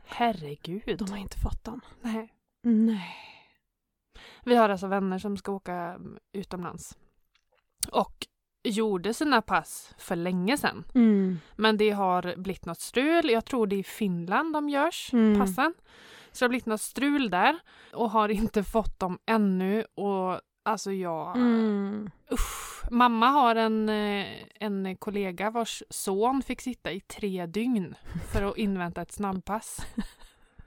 [0.06, 0.98] Herregud.
[0.98, 1.80] De har inte fått dem.
[2.02, 2.32] Nej.
[2.62, 3.16] Nej.
[4.44, 6.98] Vi har alltså vänner som ska åka mm, utomlands.
[7.92, 8.26] Och
[8.64, 10.84] gjorde sina pass för länge sedan.
[10.94, 11.38] Mm.
[11.56, 13.30] Men det har blivit något strul.
[13.30, 15.40] Jag tror det är i Finland de görs, Mm.
[15.40, 15.74] passen.
[16.32, 17.58] Så det har blivit något strul där
[17.92, 19.84] och har inte fått dem ännu.
[19.94, 21.36] Och alltså jag...
[21.36, 22.10] Mm.
[22.32, 22.68] Usch.
[22.90, 27.94] Mamma har en, eh, en kollega vars son fick sitta i tre dygn
[28.32, 29.86] för att invänta ett snabbpass.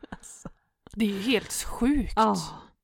[0.10, 0.50] Alltså.
[0.94, 2.14] Det är ju helt sjukt.
[2.16, 2.36] Ja.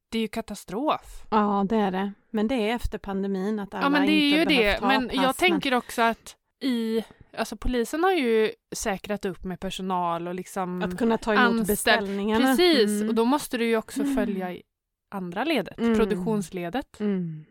[0.10, 1.26] Det är ju katastrof.
[1.30, 2.12] ja, det är det.
[2.30, 4.82] Men det är efter pandemin att alla Ja men det är ju det.
[4.82, 7.04] Men pass, jag tänker också att i...
[7.38, 10.82] Alltså polisen har ju säkrat upp med personal och liksom...
[10.82, 12.46] Att kunna ta emot anställd- beställningarna.
[12.46, 13.10] Precis, Mm.
[13.10, 14.16] och då måste du ju också Mm.
[14.16, 14.64] följa i
[15.12, 15.98] andra ledet, Mm.
[16.00, 17.00] produktionsledet.
[17.00, 17.46] Mm.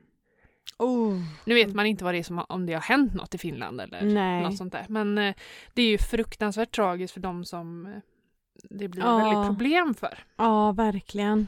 [0.79, 1.14] Oh.
[1.45, 3.81] Nu vet man inte vad det är som, om det har hänt något i Finland
[3.81, 4.42] eller Nej.
[4.42, 4.87] något sånt där.
[4.88, 5.35] Men eh,
[5.75, 7.92] det är ju fruktansvärt tragiskt för de som eh,
[8.71, 9.16] det blir Ja.
[9.19, 10.19] väldigt problem för.
[10.37, 11.47] Ja, verkligen.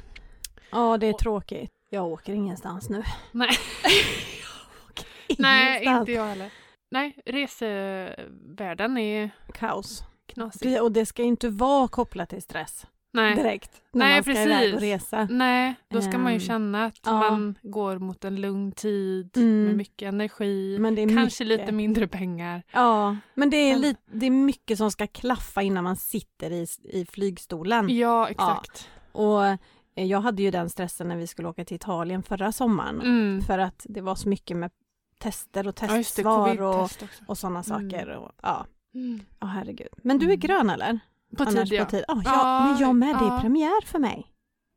[0.71, 1.73] Ja, det är Och- tråkigt.
[1.91, 3.03] Jag åker ingenstans nu.
[3.33, 3.51] Nej.
[5.39, 6.51] Nej, inte jag heller.
[6.91, 10.03] Nej, resevärlden är Kaos.
[10.27, 10.71] knasig.
[10.73, 13.35] Det- Och det ska inte vara kopplat till stress Nej.
[13.37, 13.71] direkt.
[13.93, 14.95] När Nej, man ska iväg och precis.
[15.13, 15.29] resa.
[15.31, 17.13] Nej, då ska man ju Ehm, känna att ja.
[17.13, 19.65] man går mot en lugn tid Mm.
[19.65, 20.77] med mycket energi,
[21.15, 21.61] kanske mycket.
[21.61, 22.63] lite mindre pengar.
[22.73, 26.51] Ja, men det är, Men- lite, det är mycket som ska klaffa innan man sitter
[26.51, 27.97] i, i flygstolen.
[27.97, 28.89] Ja, exakt.
[29.13, 29.57] Och eh,
[30.07, 33.01] jag hade ju den stressen när vi skulle åka till Italien förra sommaren.
[33.01, 33.43] Mm.
[33.43, 34.71] För att det var så mycket med
[35.19, 37.25] tester och Ja, testsvar och, covid-test också.
[37.29, 37.91] och sådana Mm.
[37.91, 38.09] saker.
[38.09, 39.21] Och, ja, Mm.
[39.41, 39.89] ja, herregud.
[40.03, 40.41] Men du är Mm.
[40.41, 40.99] grön eller?
[41.37, 41.85] På Annars tid, ja.
[41.85, 42.05] på tid.
[42.09, 43.09] Ja, Ja, ja, men jag med.
[43.09, 43.39] Det är ja.
[43.41, 44.33] premiär för mig.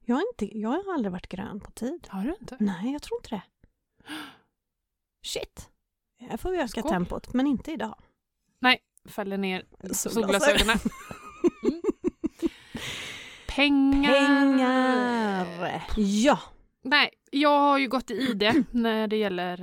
[0.06, 2.08] Jag, är inte, jag har aldrig varit grön på tid.
[2.10, 2.58] Har du inte?
[2.60, 3.42] Nej, jag tror inte det.
[5.26, 5.70] Shit.
[6.20, 6.84] Här får vi öka Skål.
[6.92, 7.96] tempot, men inte idag.
[9.10, 10.78] Fäller ner Solglasögonen.
[13.56, 14.14] Pengar.
[14.14, 15.84] Pengar!
[15.98, 16.40] Ja.
[16.84, 19.54] Nej, jag har ju gått i ID när det gäller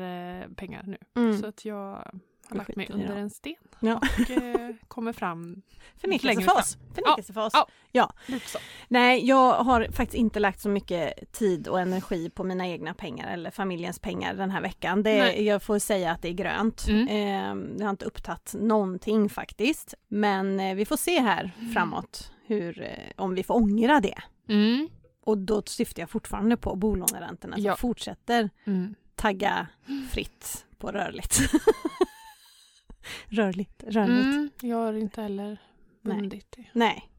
[0.41, 0.99] eh, pengar nu.
[1.17, 1.39] Mm.
[1.41, 2.11] Så att jag
[2.49, 3.21] har lagt mig under det.
[3.21, 3.97] en sten Ja.
[3.97, 5.63] och eh, kommer fram
[6.01, 6.79] Förnekelsefas.
[6.95, 7.53] Förnekelsefas.
[7.93, 8.13] Ja.
[8.27, 8.59] lite så.
[8.89, 13.33] Nej, jag har faktiskt inte lagt så mycket tid och energi på mina egna pengar
[13.33, 15.03] eller familjens pengar den här veckan.
[15.03, 15.45] Det, Nej.
[15.45, 16.87] jag får säga att det är grönt.
[16.89, 17.09] Mm.
[17.09, 19.95] Eh, jag har inte upptagit någonting faktiskt.
[20.09, 21.73] Men eh, vi får se här Mm.
[21.73, 24.19] framåt hur, eh, om vi får ångra det.
[24.49, 24.89] Mm.
[25.25, 27.77] Och då syftar jag fortfarande på bolåneräntorna som Ja.
[27.77, 28.95] fortsätter Mm.
[29.15, 29.67] tagga
[30.11, 31.39] fritt på rörligt.
[33.29, 34.25] rörligt, rörligt.
[34.25, 34.51] Mm.
[34.61, 35.59] Jag har inte heller
[36.03, 36.65] bundit det.
[36.73, 37.11] Nej,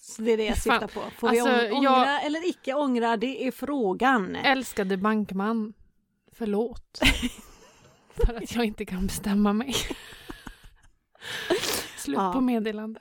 [0.00, 1.00] så det är det jag syftar på.
[1.18, 4.36] Får Alltså, vi ång- jag- ångra eller icke ångra, det är frågan.
[4.36, 5.72] Älskade bankman,
[6.32, 7.00] förlåt.
[8.26, 9.74] För att jag inte kan bestämma mig.
[11.96, 12.32] Slut Ja.
[12.32, 13.00] på meddelande.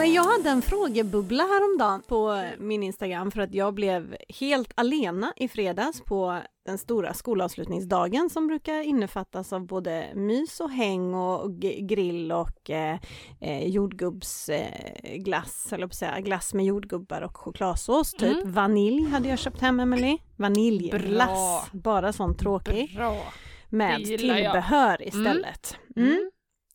[0.00, 5.32] Men jag hade en frågebubbla häromdagen på min Instagram för att jag blev helt alena
[5.36, 11.60] i fredags på den stora skolavslutningsdagen som brukar innefattas av både mys och häng och
[11.60, 12.98] grill och eh,
[13.40, 18.52] eh, jordgubbsglass, eh, höll jag på säga, glass med jordgubbar och chokladsås, typ Mm.
[18.52, 20.18] vanilj hade jag köpt hem Emily.
[20.36, 23.16] Vaniljglass, bara sån tråkig, Bra.
[23.68, 24.44] med gillar jag.
[24.44, 25.76] tillbehör istället.
[25.96, 26.08] Mm.
[26.08, 26.30] Mm.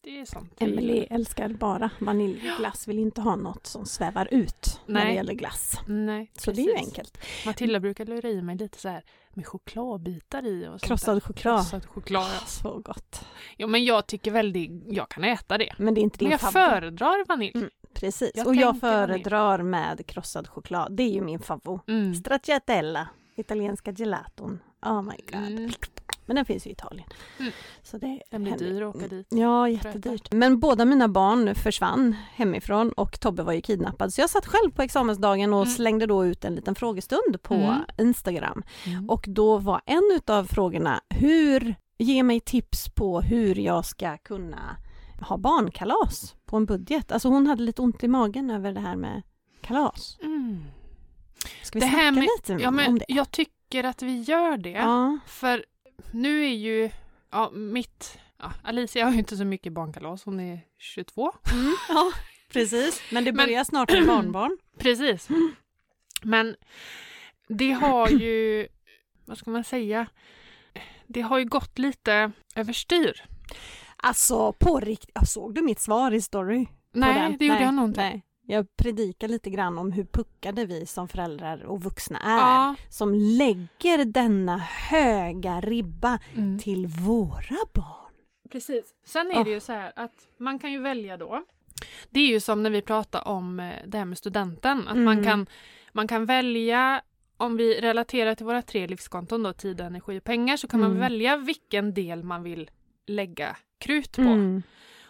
[0.06, 0.28] Det är
[0.64, 1.08] Emily gillar.
[1.16, 5.16] älskar bara vaniljglass, vill inte ha något som svävar ut när det Nej.
[5.16, 5.80] gäller glass.
[5.88, 7.18] Nej, Så det är ju enkelt.
[7.46, 11.58] Matilda brukar lura i mig lite så här med chokladbitar i och Krossad choklad.
[11.62, 12.24] Krossad choklad.
[12.40, 12.46] ja.
[12.48, 13.26] Så gott.
[13.58, 15.74] Ja men jag tycker väldigt, jag kan äta det.
[15.78, 16.70] Men det är inte din Men jag favorit.
[16.70, 17.52] föredrar vanilj.
[17.56, 17.70] Mm.
[17.94, 19.24] Precis, jag och jag tänker vanilj.
[19.24, 20.96] föredrar med krossad choklad.
[20.96, 21.88] Det är ju min favorit.
[21.88, 22.16] Mm.
[22.16, 24.60] Stracciatella, italienska gelaton.
[24.86, 25.48] Oh my god.
[25.48, 25.72] Mm.
[26.26, 27.08] Men den finns ju i Italien.
[27.40, 27.52] Mm.
[27.84, 29.28] Så det Den blir dyr att åka dit.
[29.30, 30.32] Ja, jättedyrt.
[30.34, 34.14] Men båda mina barn försvann hemifrån och Tobbe var ju kidnappad.
[34.14, 35.74] Så jag satt själv på examensdagen och Mm.
[35.76, 37.82] slängde då ut en liten frågestund på Mm.
[37.98, 38.64] Instagram.
[38.86, 39.10] Mm.
[39.10, 44.78] Och då var en utav frågorna, hur, ge mig tips på hur jag ska kunna
[45.22, 47.12] ha barnkalas på en budget.
[47.12, 49.22] Alltså hon hade lite ont i magen över det här med
[49.62, 50.18] kalas.
[50.22, 50.64] Mm.
[51.64, 53.06] Ska vi Det snacka med- lite Ja, om men det?
[53.08, 54.70] jag tycker att vi gör det.
[54.70, 55.18] Ja.
[55.28, 55.66] För
[56.12, 56.90] nu är ju,
[57.32, 61.32] ja mitt, ja, Alicia har ju inte så mycket barnkalas, hon är 22.
[61.54, 62.12] Mm, ja,
[62.50, 63.02] precis.
[63.12, 64.58] Men det Men- börjar snart med barnbarn.
[64.80, 65.28] Precis.
[66.24, 66.56] Men
[67.48, 68.68] det har ju,
[69.26, 70.08] vad ska man säga,
[71.08, 73.24] det har ju gått lite överstyr.
[73.98, 76.68] Alltså på riktigt, såg du mitt svar i story?
[76.92, 78.02] Nej, det gjorde nej, jag nog inte.
[78.02, 78.22] Nej.
[78.48, 82.38] Jag predikar lite grann om hur puckade vi som föräldrar och vuxna är.
[82.38, 82.76] Ja.
[82.90, 86.60] Som lägger denna höga ribba Mm.
[86.60, 88.12] till våra barn.
[88.52, 88.86] Precis.
[89.06, 91.44] Sen är det ju så här att man kan ju välja då.
[92.10, 94.88] Det är ju som när vi pratar om eh, det här med studenten.
[94.88, 95.24] Att man, Mm.
[95.24, 95.46] kan,
[95.92, 97.02] man kan välja,
[97.38, 100.90] om vi relaterar till våra tre livskonton då, tid, energi och pengar, så kan man
[100.92, 101.02] Mm.
[101.02, 102.70] välja vilken del man vill
[103.08, 104.22] lägga krut på.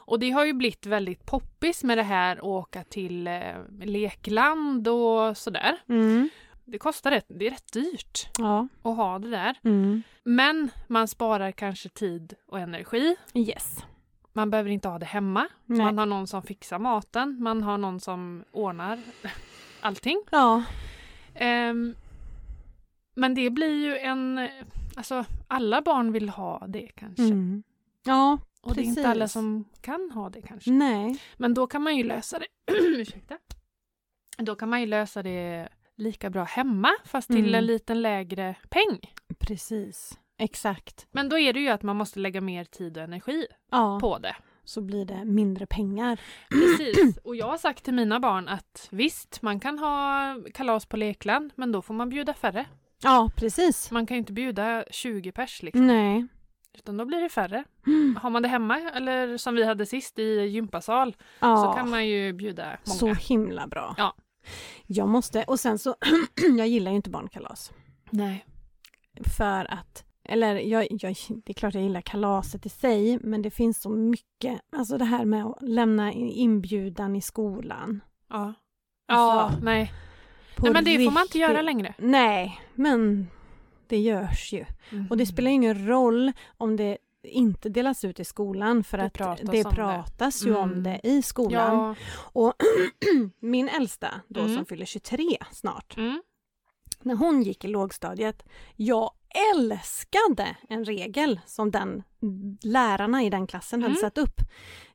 [0.05, 4.87] Och det har ju blivit väldigt poppis med det här att åka till eh, lekland
[4.87, 5.77] och sådär.
[5.89, 6.29] Mm.
[6.65, 8.67] Det kostar rätt, det är rätt dyrt Ja.
[8.83, 9.55] att ha det där.
[9.63, 10.01] Mm.
[10.23, 13.15] Men man sparar kanske tid och energi.
[13.33, 13.77] Yes.
[14.33, 15.47] Man behöver inte ha det hemma.
[15.65, 15.77] Nej.
[15.85, 18.99] Man har någon som fixar maten, man har någon som ordnar
[19.81, 20.23] allting.
[20.31, 20.63] Ja.
[21.35, 21.95] Ehm,
[23.15, 24.49] men det blir ju en...
[24.97, 27.23] Alltså, alla barn vill ha det kanske.
[27.23, 27.63] Mm.
[28.03, 29.05] Ja, och det är inte precis.
[29.11, 30.71] alla som kan ha det kanske.
[30.71, 31.19] nej.
[31.37, 32.45] Men då kan man ju lösa det.
[32.71, 33.37] Ursäkta.
[34.37, 37.55] Då kan man ju lösa det lika bra hemma fast till Mm.
[37.55, 38.99] en liten lägre peng.
[39.39, 40.19] Precis.
[40.37, 41.07] Exakt.
[41.11, 44.17] Men då är det ju att man måste lägga mer tid och energi Ja, på
[44.19, 44.35] det.
[44.63, 46.19] så blir det mindre pengar.
[46.49, 47.17] Precis.
[47.17, 51.51] Och jag har sagt till mina barn att visst, man kan ha kalas på lekland
[51.55, 52.65] men då får man bjuda färre.
[53.03, 53.91] Ja, precis.
[53.91, 56.27] Man kan ju inte bjuda 20 pers liksom, Nej.
[56.77, 57.63] Utan då blir det färre.
[57.87, 58.15] Mm.
[58.21, 61.57] Har man det hemma eller som vi hade sist i gympasal Ja.
[61.57, 63.15] så kan man ju bjuda Så många.
[63.15, 63.95] himla bra.
[63.97, 64.15] Ja.
[64.87, 65.95] Jag måste, och sen så,
[66.57, 67.71] jag gillar ju inte barnkalas.
[68.09, 68.45] Nej.
[69.37, 73.51] För att, eller jag, jag, det är klart jag gillar kalaset i sig, men det
[73.51, 78.01] finns så mycket, alltså det här med att lämna in- inbjudan i skolan.
[78.29, 78.53] Ja.
[79.07, 79.91] Ja, Alltså, nej.
[80.55, 80.73] På nej.
[80.73, 81.93] Men det får man inte göra riktigt- längre.
[81.97, 83.27] Nej, men
[83.89, 84.65] det görs ju.
[85.09, 89.13] Och det spelar ingen roll om det inte delas ut i skolan för Det att
[89.13, 89.75] pratas det om det.
[89.75, 90.83] pratas ju om Mm.
[90.83, 91.77] det i skolan.
[91.77, 91.95] Ja.
[92.33, 92.53] Och
[93.39, 94.55] min äldsta då Mm.
[94.55, 96.21] som fyller 23 snart, Mm.
[97.01, 98.43] när hon gick i lågstadiet,
[98.75, 99.11] jag
[99.55, 102.03] älskade en regel som den
[102.63, 104.01] lärarna i den klassen hade Mm.
[104.01, 104.41] satt upp.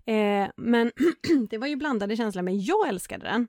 [0.07, 0.93] Eh, men
[1.51, 3.49] det var ju blandade känslor, men jag älskade den.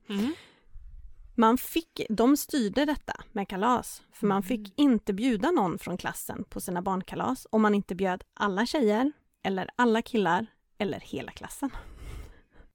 [1.37, 1.47] Mm.
[1.47, 4.43] Man fick, de styrde detta med kalas, för man Mm.
[4.43, 9.11] fick inte bjuda någon från klassen på sina barnkalas om man inte bjöd alla tjejer,
[9.43, 10.45] eller alla killar,
[10.77, 11.69] eller hela klassen.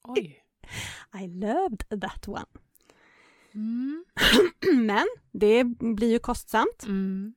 [0.02, 0.42] Oj.
[1.22, 2.46] I loved that one.
[3.54, 4.04] Mm.
[4.86, 6.84] Men det blir ju kostsamt.
[6.86, 7.34] Mm.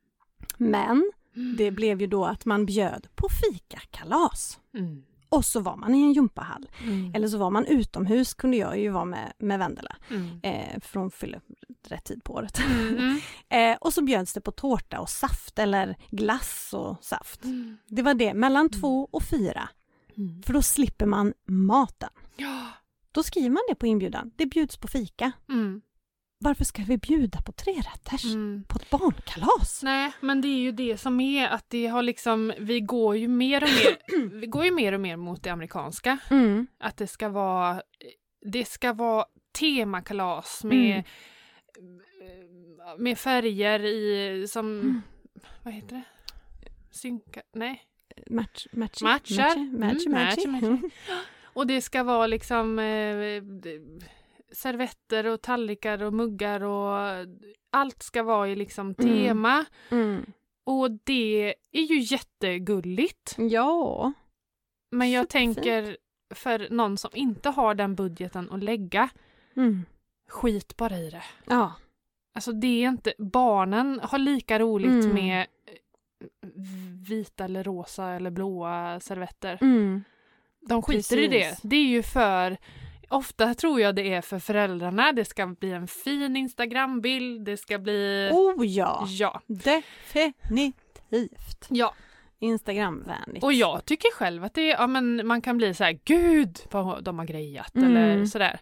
[0.57, 1.11] Men
[1.57, 4.59] det blev ju då att man bjöd på fikakalas.
[4.73, 5.03] Mm.
[5.29, 6.69] Och så var man i en gympahall.
[6.83, 7.15] Mm.
[7.15, 9.95] Eller så var man utomhus, kunde jag ju vara med, med Vendela.
[10.09, 10.39] Mm.
[10.43, 11.41] Eh, för hon fyller
[11.87, 12.59] rätt tid på året.
[12.59, 13.19] Mm.
[13.51, 17.43] Eh, och så bjöds det på tårta och saft eller glass och saft.
[17.43, 17.77] Mm.
[17.87, 19.69] Det var det, mellan två och fyra.
[20.17, 20.43] Mm.
[20.43, 22.09] För då slipper man maten.
[22.37, 22.65] Ja.
[23.11, 24.31] Då skriver man det på inbjudan.
[24.35, 25.31] Det bjuds på fika.
[26.41, 28.25] Varför ska vi bjuda på trerätters?
[28.25, 28.63] Mm.
[28.67, 29.83] På ett barnkalas?
[29.83, 33.27] Nej, men det är ju det som är att det har liksom, vi går ju
[33.27, 36.17] mer och mer, vi går ju mer och mer mot det amerikanska.
[36.31, 36.67] Mm.
[36.79, 37.81] Att det ska vara,
[38.45, 41.03] det ska vara temakalas med,
[41.79, 43.03] Mm.
[43.03, 45.01] med färger i, som, Mm.
[45.63, 46.03] vad heter det?
[46.91, 47.83] Synka, nej.
[48.29, 49.77] Match, matchy, Matchar.
[49.79, 50.89] matchy, matchy, Mm, matchy.
[51.43, 53.41] Och det ska vara liksom eh,
[54.51, 57.25] servetter och tallrikar och muggar och
[57.71, 59.65] allt ska vara i liksom tema.
[59.91, 60.25] Mm.
[60.65, 63.35] Och det är ju jättegulligt.
[63.37, 64.13] Ja.
[64.91, 65.55] Men jag Superfint.
[65.63, 65.97] tänker
[66.35, 69.09] för någon som inte har den budgeten att lägga,
[69.55, 69.85] Mm.
[70.29, 71.23] skit bara i det.
[71.45, 71.73] Ja.
[72.35, 75.13] Alltså det är inte, barnen har lika roligt Mm.
[75.13, 76.49] med eh,
[77.09, 79.57] vita eller rosa eller blåa servetter.
[79.61, 80.03] Mm.
[80.69, 81.39] De skiter i det.
[81.43, 81.61] Precis.
[81.61, 82.57] Det är ju för
[83.09, 85.11] Ofta tror jag det är för föräldrarna.
[85.13, 87.45] Det ska bli en fin Instagrambild.
[87.45, 88.29] Det ska bli...
[88.33, 89.05] Oh ja.
[89.07, 89.41] Ja.
[89.47, 91.67] Definitivt.
[91.69, 91.93] ja.
[92.41, 93.43] Instagramvänligt.
[93.43, 96.59] Och jag tycker själv att det är, ja, men man kan bli så här, gud
[96.71, 97.97] vad de har grejat Mm.
[97.97, 98.59] eller sådär.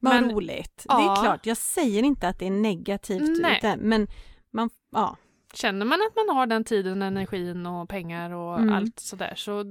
[0.00, 0.76] Vad men- roligt.
[0.76, 1.18] Det Ja.
[1.18, 3.56] är klart, jag säger inte att det är negativt, Nej.
[3.58, 4.06] utan- men
[4.50, 5.16] man, ja.
[5.54, 8.74] Känner man att man har den tiden, energin och pengar och Mm.
[8.74, 9.64] allt sådär så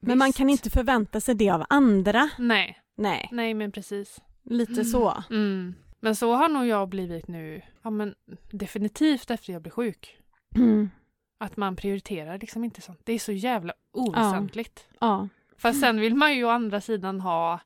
[0.00, 2.28] Men man kan inte förvänta sig det av andra.
[2.38, 4.20] Nej, Nej, nej men precis.
[4.42, 5.22] lite så.
[5.30, 5.74] Mm.
[6.00, 8.14] Men så har nog jag blivit nu, ja men
[8.50, 10.16] definitivt efter jag blev sjuk.
[10.56, 10.90] Mm.
[11.38, 13.00] Att man prioriterar liksom inte sånt.
[13.04, 14.86] Det är så jävla oväsentligt.
[15.00, 15.28] Ja.
[15.58, 17.60] Fast sen vill man ju å andra sidan ha,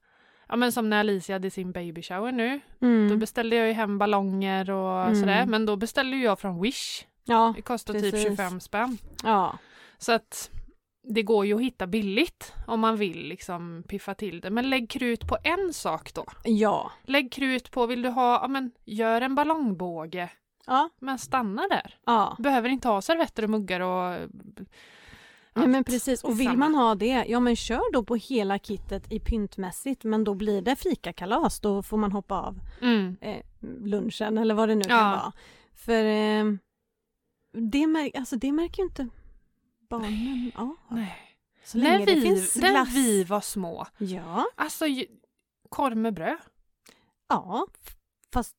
[0.49, 2.61] ja men som när Alicia hade sin baby shower nu.
[2.79, 3.19] Då Mm.
[3.19, 5.15] beställde jag ju hem ballonger och Mm.
[5.21, 5.47] sådär.
[5.47, 7.05] Men då beställde jag från Wish.
[7.25, 7.53] Ja.
[7.57, 8.13] Det kostar Precis.
[8.13, 8.99] typ 25 spänn.
[9.25, 9.59] ja.
[9.99, 10.51] Så att
[11.03, 14.51] det går ju att hitta billigt om man vill liksom piffa till det.
[14.51, 16.25] Men lägg krut på en sak då.
[16.45, 16.91] Ja.
[17.05, 20.31] Lägg krut på, vill du ha, ja men gör en ballongbåge.
[20.67, 20.91] Ja.
[20.99, 21.95] Men stanna där.
[22.07, 22.37] Ja.
[22.39, 24.29] Behöver inte ha servetter och muggar och
[25.55, 29.13] Ja men precis, och vill man ha det, ja men kör då på hela kittet
[29.13, 33.17] i pyntmässigt men då blir det fikakalas, då får man hoppa av Mm.
[33.21, 33.37] eh,
[33.85, 35.11] lunchen eller vad det nu kan Ja.
[35.11, 35.33] vara.
[35.75, 36.45] För eh,
[37.53, 39.09] det, mär, alltså, det märker ju inte
[39.91, 40.77] barnen av.
[40.89, 41.27] Nej.
[41.65, 42.89] Så länge När det vi, finns när glass.
[42.95, 44.85] vi var små, Ja, alltså
[45.69, 46.39] korv med bröd.
[47.29, 47.67] ja,
[48.33, 48.57] fast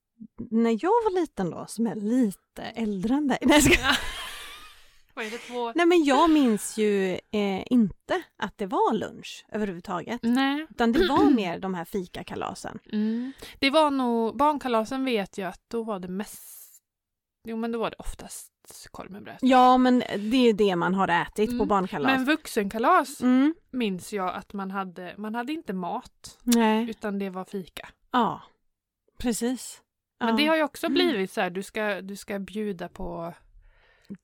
[0.52, 3.38] när jag var liten då, som är lite äldre än dig.
[3.42, 3.84] Nej, jag ska...
[5.14, 5.72] Vad är det, två?
[5.76, 10.20] Nej men jag minns ju eh, inte att det var lunch överhuvudtaget.
[10.24, 10.68] Nej.
[10.70, 12.80] Utan det var mer de här fikakalasen.
[12.92, 13.34] Mm.
[13.60, 16.82] Det var nog, barnkalasen vet jag att då var det mest,
[17.48, 18.51] jo men då var det oftast
[18.92, 19.38] korv med bröd.
[19.42, 20.00] Ja men
[20.32, 22.12] det är det man har ätit på Mm, barnkalas.
[22.12, 23.56] Men vuxenkalas Mm.
[23.72, 26.90] minns jag att man hade, man hade inte mat Nej.
[26.90, 27.90] utan det var fika.
[28.12, 28.42] Ja,
[29.18, 29.82] precis.
[30.20, 30.36] Men Ja.
[30.36, 33.34] det har ju också blivit så här, du ska, du ska bjuda på,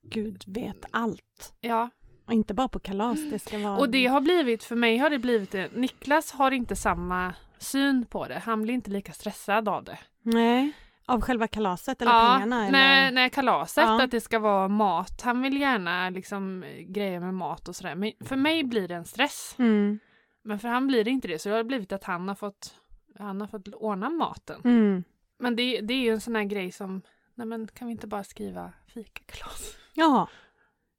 [0.03, 1.53] Gud vet allt.
[1.61, 1.89] ja.
[2.25, 3.77] Och inte bara på kalas, det ska vara...
[3.77, 5.75] Och det har blivit, för mig har det blivit det.
[5.75, 8.39] Niklas har inte samma syn på det.
[8.39, 9.99] Han blir inte lika stressad av det.
[10.21, 10.71] Nej,
[11.07, 12.61] av själva kalaset eller pengarna?
[12.61, 12.71] Eller?
[12.71, 14.03] nej, nej, kalaset, Ja.
[14.03, 15.21] att det ska vara mat.
[15.21, 17.95] Han vill gärna liksom grejer med mat och sådär.
[17.95, 19.55] Men för mig blir det en stress.
[19.57, 19.99] Mm.
[20.43, 21.39] Men för han blir det inte det.
[21.39, 22.73] Så det har blivit att han har fått,
[23.19, 24.61] han har fått ordna maten.
[24.63, 25.03] Mm.
[25.39, 27.01] Men det, det är ju en sån här grej som,
[27.35, 29.77] nej men kan vi inte bara skriva fikakalas?
[29.93, 30.27] Ja.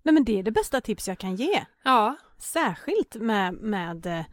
[0.03, 1.65] Nej men det är det bästa tips jag kan ge.
[1.85, 2.17] Ja.
[2.39, 4.25] Särskilt med, med,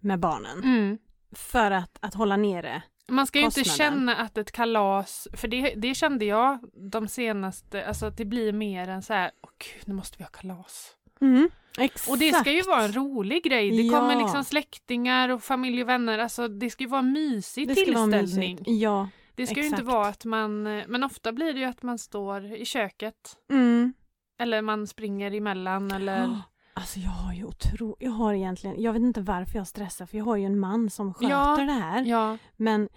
[0.00, 0.58] med barnen.
[0.64, 0.98] Mm.
[1.32, 2.82] För att, att hålla nere.
[3.08, 3.92] Man ska ju inte Kostnaden.
[3.98, 6.58] känna att ett kalas, för det, det kände jag
[6.92, 10.24] de senaste, alltså att det blir mer än så här, åh gud nu måste vi
[10.24, 10.96] ha kalas.
[11.20, 11.50] Mm.
[11.78, 12.10] Exakt.
[12.10, 14.20] Och det ska ju vara en rolig grej, det kommer Ja.
[14.22, 18.54] liksom släktingar och familj och vänner, alltså det ska ju vara en mysig det tillställning.
[18.54, 18.62] mysigt.
[18.66, 19.08] Ja.
[19.34, 19.86] det ska ju inte exakt.
[19.94, 23.92] vara att man, men ofta blir det ju att man står i köket Mm.
[24.40, 26.42] eller man springer emellan eller Ja.
[26.78, 27.96] Alltså jag har ju otro...
[27.98, 28.82] Jag har egentligen...
[28.82, 31.56] Jag vet inte varför jag stressar för jag har ju en man som sköter Ja.
[31.56, 32.02] det här.
[32.04, 32.88] ja, Men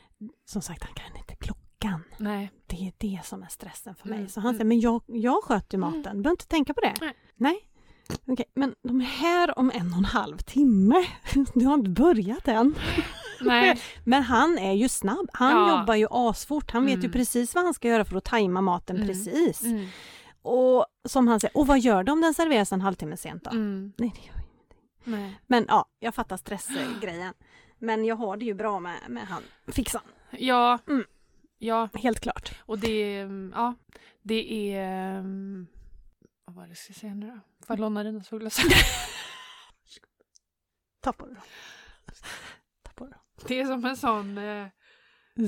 [0.46, 2.04] som sagt, han kan inte klockan.
[2.18, 2.52] nej.
[2.68, 4.18] Det är det som är stressen för mig.
[4.18, 4.58] Mm, Så han mm.
[4.58, 6.02] säger, men jag, jag sköter ju maten.
[6.04, 6.94] Du behöver inte tänka på det.
[7.02, 7.14] Nej.
[7.36, 7.68] Nej.
[8.28, 10.96] Okej, men de här om en och en halv timme,
[11.54, 12.76] du har inte börjat än.
[13.42, 13.82] nej.
[14.04, 15.28] Men han är ju snabb.
[15.34, 15.80] Han Ja.
[15.80, 16.72] jobbar ju asfort.
[16.72, 17.12] Han vet ju Mm.
[17.12, 19.08] precis vad han ska göra för att tajma maten Mm.
[19.08, 19.64] precis.
[20.44, 20.56] Mm.
[20.58, 23.50] Och som han säger, och vad gör de om den serveras en halvtimme sent då?
[23.52, 23.94] Mm.
[23.98, 24.78] Nej, det gör ingenting.
[25.04, 25.40] Nej.
[25.48, 27.34] Men ja, jag fattar stressgrejen.
[27.80, 30.02] Men jag har det ju bra med, med han fixan.
[30.32, 31.04] Ja, Mm.
[31.58, 32.52] ja, Helt klart.
[32.66, 33.76] och det, är, ja,
[34.22, 35.68] det är, um,
[36.46, 37.40] vad var det jag skulle säga nu då?
[37.66, 38.72] Får jag låna dina solglasögon?
[41.02, 41.42] Ta på det då.
[42.84, 43.08] Ta på
[43.48, 44.68] det är som en sån eh,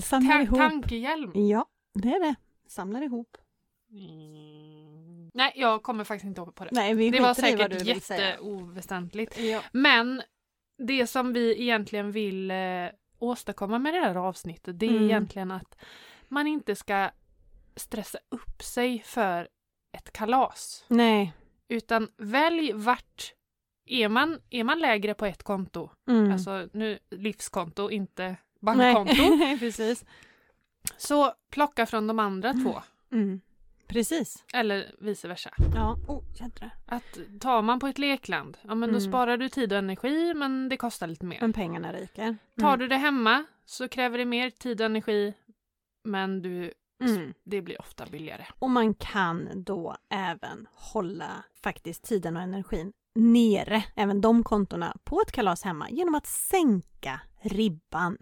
[0.10, 0.58] ta- ihop.
[0.60, 1.32] tankehjälm.
[1.36, 2.36] Ja, det är det.
[2.68, 3.38] Samlar ihop.
[3.94, 5.32] Mm.
[5.34, 6.70] Nej, jag kommer faktiskt inte ihåg på det.
[6.74, 9.40] Nej, vi det var säkert jätteoväsentligt.
[9.40, 9.62] Ja.
[9.72, 10.22] Men
[10.78, 12.58] det som vi egentligen vill eh,
[13.20, 15.04] åstadkomma med det här avsnittet det är Mm.
[15.04, 15.76] egentligen att
[16.28, 17.10] man inte ska
[17.76, 19.48] stressa upp sig för
[19.98, 20.86] ett kalas.
[20.88, 21.34] Nej.
[21.68, 23.34] Utan välj vart
[23.86, 26.32] är man, är man lägre på ett konto, Mm.
[26.32, 30.06] alltså nu livskonto, inte bankkonto, Nej, precis.
[30.98, 32.82] så plocka från de andra två.
[33.12, 33.42] Mm.
[33.94, 34.44] Precis.
[34.54, 35.50] Eller vice versa.
[35.76, 35.98] Ja.
[36.08, 36.24] Oh.
[36.86, 39.12] Att tar man på ett lekland, ja men då Mm.
[39.12, 41.38] sparar du tid och energi men det kostar lite mer.
[41.42, 42.38] Men pengarna ryker.
[42.60, 45.34] Tar du det hemma så kräver det mer tid och energi
[46.04, 47.34] men du, Mm.
[47.44, 48.46] det blir ofta billigare.
[48.60, 55.22] Och man kan då även hålla faktiskt tiden och energin nere, även de kontona, på
[55.22, 58.18] ett kalas hemma genom att sänka ribban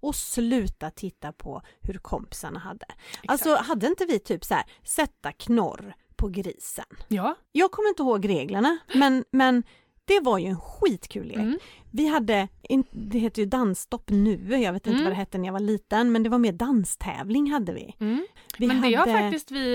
[0.00, 2.86] och sluta titta på hur kompisarna hade.
[3.26, 6.84] Alltså hade inte vi typ så här, sätta knorr på grisen?
[7.08, 7.34] ja.
[7.52, 9.62] Jag kommer inte ihåg reglerna, men, men
[10.04, 11.36] det var ju en skitkul lek.
[11.36, 11.58] Mm.
[11.90, 12.48] Vi hade,
[12.90, 15.02] det heter ju dansstopp nu, jag vet inte Mm.
[15.04, 17.94] vad det hette när jag var liten, men det var mer danstävling hade vi.
[18.00, 18.26] Mm.
[18.58, 19.72] vi Men det har hade- faktiskt vi,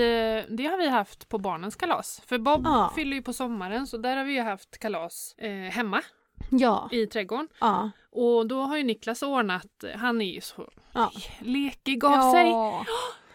[0.48, 2.22] det har vi haft på barnens kalas.
[2.26, 2.92] För Bob Ja.
[2.96, 6.02] fyller ju på sommaren så där har vi ju haft kalas eh, hemma
[6.50, 7.48] Ja, i trädgården.
[7.60, 7.90] ja.
[8.12, 11.12] Och då har ju Niklas ordnat, han är ju så Ja.
[11.40, 12.52] lekig av sig.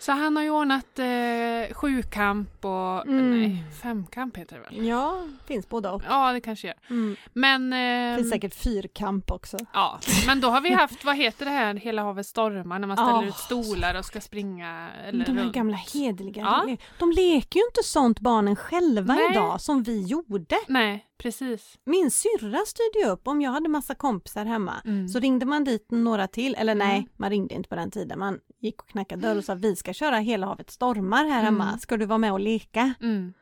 [0.05, 3.39] Så han har ju ordnat eh, sjukamp och Mm.
[3.41, 4.87] nej, femkamp heter det väl?
[4.87, 6.01] ja, finns båda och.
[6.09, 6.75] Ja, det kanske gör.
[6.89, 7.15] Mm.
[7.33, 9.57] Men, ehm, finns säkert fyrkamp också.
[9.73, 9.99] ja.
[10.27, 13.11] men då har vi haft, vad heter det här, Hela havet stormar, när man ställer
[13.11, 15.53] Ja, ut stolar och ska springa eller de här runt.
[15.55, 16.75] gamla hederliga, Ja.
[16.99, 19.31] de leker ju inte sånt barnen själva Nej.
[19.31, 20.55] idag som vi gjorde.
[20.67, 21.77] Nej, precis.
[21.85, 24.73] Min syrra styrde ju upp om jag hade massa kompisar hemma.
[24.85, 25.07] Mm.
[25.07, 27.09] Så ringde man dit några till, eller nej, Mm.
[27.17, 28.19] man ringde inte på den tiden.
[28.19, 31.45] Man gick och knackade dörr och sa vi ska köra Hela havet stormar här Mm.
[31.45, 32.93] hemma, ska du vara med och leka?
[33.01, 33.33] Mm.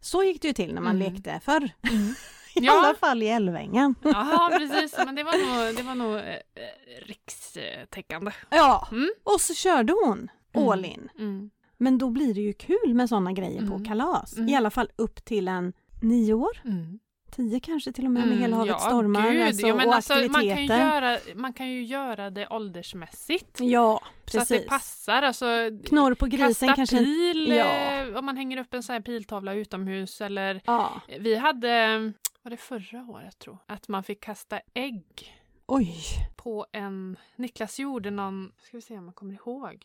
[0.00, 1.12] Så gick det ju till när man Mm.
[1.12, 1.70] lekte förr.
[1.90, 2.08] Mm.
[2.54, 2.84] I Ja.
[2.86, 3.94] alla fall i Älvängen.
[4.02, 4.96] Jaha, precis.
[5.06, 5.32] Men det var
[5.66, 8.30] nog, det var nog eh, eh, rikstäckande.
[8.50, 9.10] Ja, Mm.
[9.24, 10.28] och så körde hon
[10.70, 11.08] all in.
[11.18, 11.50] Mm.
[11.78, 13.84] Men då blir det ju kul med sådana grejer på Mm.
[13.84, 14.36] kalas.
[14.36, 14.48] Mm.
[14.48, 15.72] I alla fall upp till en
[16.02, 16.98] nio år, Mm.
[17.32, 19.42] Tio kanske till och med med Hela havet ja, stormar gud.
[19.42, 20.78] alltså, ja, och alltså, man, kan aktiviteter.
[20.78, 23.60] göra, man kan ju göra det åldersmässigt.
[23.60, 24.62] Ja, Så att precis.
[24.62, 25.22] det passar.
[25.22, 25.46] Alltså,
[25.88, 26.98] Knorr på grisen kasta kanske.
[26.98, 27.64] pil, Ja.
[27.64, 31.98] eh, om man hänger upp en sån här piltavla utomhus eller Ja, vi hade,
[32.42, 35.34] var det förra året tror jag, att man fick kasta ägg
[35.66, 35.96] oj,
[36.36, 39.82] på en, Niklas gjorde någon, ska vi se om man kommer ihåg.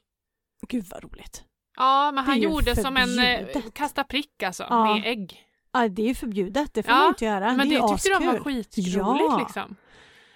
[0.67, 1.43] gud vad roligt.
[1.79, 4.93] Ja, men han gjorde som en eh, kasta prick alltså, Ja.
[4.95, 5.43] med ägg.
[5.81, 7.53] Ja, det är ju förbjudet, det får Ja, man inte göra.
[7.53, 9.37] Men det det, är tyckte de var skitroligt Ja.
[9.39, 9.75] liksom.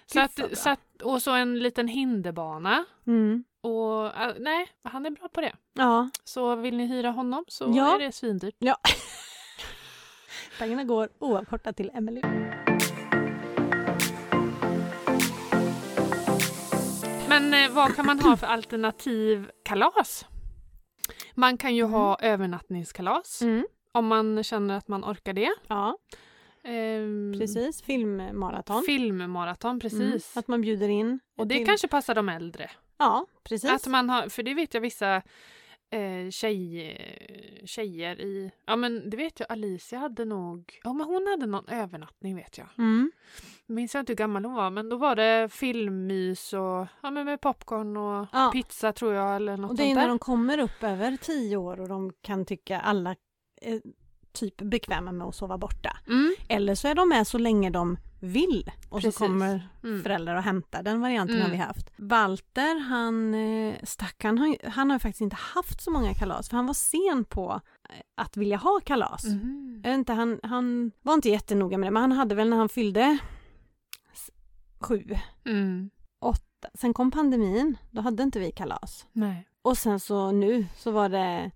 [0.05, 3.43] Så att, så att, och så en liten hinderbana Mm.
[3.63, 5.53] Och nej, han är bra på det.
[5.73, 7.95] Ja, Så vill ni hyra honom så Ja.
[7.95, 8.55] är det svindyrt.
[10.59, 12.21] pengarna går oavkortat till Emily.
[17.29, 20.25] Men eh, vad kan man ha för alternativ kalas?
[21.35, 23.65] Man kan ju ha övernattningskalas Mm.
[23.91, 25.51] Om man känner att man orkar det.
[25.67, 25.97] Ja,
[26.63, 27.81] Ehm, precis.
[27.81, 28.83] Filmmaraton.
[28.85, 30.01] Filmmaraton, precis.
[30.01, 30.19] Mm.
[30.35, 31.19] Att man bjuder in.
[31.37, 32.69] Och det till- kanske passar de äldre.
[32.97, 33.71] Ja, precis.
[33.71, 35.15] Att man har, för det vet jag vissa
[35.91, 38.51] eh, tjej, tjejer i...
[38.65, 40.79] Ja men det vet jag, Alicia hade nog...
[40.83, 42.67] Ja men hon hade någon övernattning vet jag.
[42.77, 43.11] Mm.
[43.67, 47.25] Minns jag inte hur gammal hon var men då var det filmmys och ja, men
[47.25, 48.49] med popcorn och Ja.
[48.53, 50.07] pizza tror jag eller något Och det är när där.
[50.09, 53.15] de kommer upp över tio år och de kan tycka alla
[53.61, 53.81] är
[54.33, 55.97] typ bekväma med att sova borta.
[56.07, 56.35] Mm.
[56.49, 59.15] Eller så är de med så länge de vill och Precis.
[59.15, 60.03] så kommer Mm.
[60.03, 60.83] föräldrar och hämtar.
[60.83, 61.51] Den varianten har Mm.
[61.51, 61.91] vi haft.
[61.97, 66.65] Walter, han eh, stackarn, han, han har faktiskt inte haft så många kalas för han
[66.67, 69.25] var sen på eh, att vilja ha kalas.
[69.83, 72.69] Vet inte, han, han var inte jättenoga med det men han hade väl när han
[72.69, 73.17] fyllde
[74.79, 75.89] sju, Mm.
[76.21, 79.05] åtta, sen kom pandemin, då hade inte vi kalas.
[79.11, 79.47] Nej.
[79.61, 81.51] Och sen så nu så var det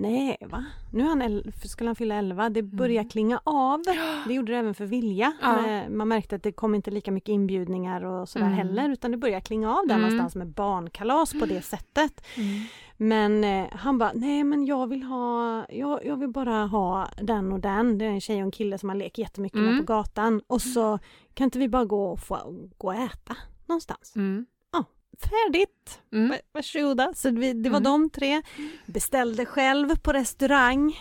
[0.00, 0.64] Nej va?
[0.92, 2.48] Nu han el- skulle han fylla 11.
[2.48, 3.08] Det börjar Mm.
[3.08, 3.82] klinga av.
[4.26, 5.32] Det gjorde det även för Vilja.
[5.42, 5.62] Ja.
[5.62, 8.58] Men Man märkte att det kom inte lika mycket inbjudningar och sådär Mm.
[8.58, 10.00] heller utan det börjar klinga av där Mm.
[10.10, 12.26] någonstans med barnkalas på det sättet.
[12.36, 12.60] Mm.
[12.96, 17.52] Men eh, han bara, nej men jag vill ha, jag, jag vill bara ha den
[17.52, 17.98] och den.
[17.98, 19.86] Det är en tjej och en kille som han leker jättemycket med Mm.
[19.86, 20.40] på gatan.
[20.46, 20.98] Och så
[21.34, 22.36] kan inte vi bara gå och, få,
[22.78, 23.36] gå och äta
[23.66, 24.16] någonstans?
[25.22, 25.30] Mm.
[25.30, 26.00] Färdigt!
[26.12, 26.28] Mm.
[26.30, 27.12] Va- Varsågoda.
[27.16, 27.92] Så vi, det var Mm.
[27.92, 28.42] de tre.
[28.86, 30.96] Beställde själv på restaurang.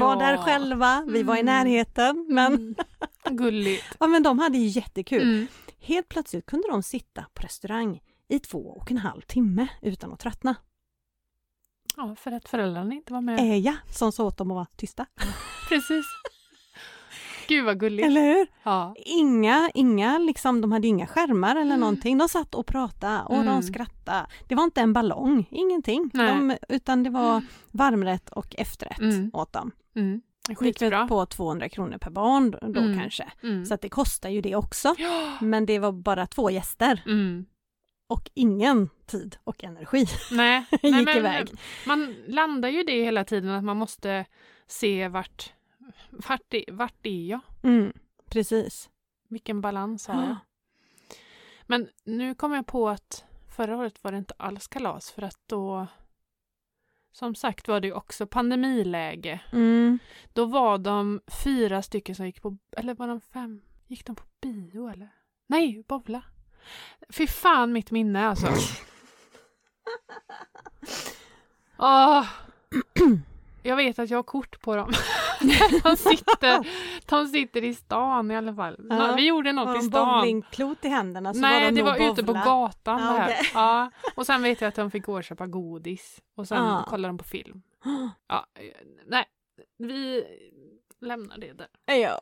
[0.00, 1.04] Var där själva.
[1.08, 1.54] Vi var i Mm.
[1.54, 2.26] närheten.
[2.30, 2.74] Men, Mm.
[3.30, 3.84] Gulligt.
[4.00, 5.22] ja, men de hade jättekul.
[5.22, 5.46] Mm.
[5.80, 10.20] Helt plötsligt kunde de sitta på restaurang i två och en halv timme utan att
[10.20, 10.54] tröttna.
[11.96, 13.40] Ja, för att föräldrarna inte var med.
[13.40, 15.06] Är jag som sa åt dem att vara tysta?
[15.68, 16.04] Precis.
[17.48, 18.06] Gud vad gulligt.
[18.06, 18.46] Eller hur?
[18.62, 18.94] Ja.
[18.98, 21.80] Inga, inga liksom, de hade inga skärmar eller Mm.
[21.80, 22.18] någonting.
[22.18, 23.46] De satt och pratade och Mm.
[23.46, 24.26] de skrattade.
[24.48, 26.10] Det var inte en ballong, ingenting.
[26.14, 29.30] De, utan det var varmrätt och efterrätt Mm.
[29.32, 29.70] åt dem.
[29.96, 30.22] Mm.
[30.56, 31.06] Skitbra.
[31.08, 33.00] på 200 kronor per barn då Mm.
[33.00, 33.32] kanske.
[33.42, 33.64] Mm.
[33.66, 34.94] Så att det kostar ju det också.
[34.98, 35.32] Ja.
[35.40, 37.46] Men det var bara två gäster Mm.
[38.08, 41.48] och ingen tid och energi Nej, gick nej men iväg.
[41.86, 44.24] man landar ju det hela tiden att man måste
[44.66, 45.52] se vart,
[46.10, 47.40] vart, är, vart är jag?
[47.62, 47.92] Mm,
[48.28, 48.90] precis.
[49.28, 50.36] Vilken balans har jag?
[51.62, 53.24] Men nu kom jag på att
[53.56, 55.86] förra året var det inte alls kalas för att då
[57.12, 59.40] som sagt var det ju också pandemiläge.
[59.52, 59.98] Mm.
[60.32, 63.62] Då var de fyra stycken som gick på, eller var de fem?
[63.86, 65.08] Gick de på bio eller?
[65.46, 66.22] Nej, bowla.
[67.08, 68.46] Fy fan mitt minne alltså.
[71.78, 72.26] Åh.
[73.66, 74.92] Jag vet att jag har kort på dem.
[75.84, 76.66] de, sitter,
[77.06, 78.76] de sitter i stan i alla fall.
[78.90, 79.14] Ja.
[79.16, 80.20] Vi gjorde Har något i de stan.
[80.20, 83.24] bowlingklot i händerna så Nej, var de det var ute på gatan Ja, det här.
[83.30, 83.50] okej.
[83.54, 83.90] Ja.
[84.14, 86.20] Och sen vet jag att de fick gå och köpa godis.
[86.36, 86.84] Och sen Ja.
[86.88, 87.62] kollade de på film.
[88.28, 88.46] Ja,
[89.06, 89.24] nej,
[89.78, 90.24] vi
[91.00, 91.68] lämnar det där.
[91.94, 92.20] Ja.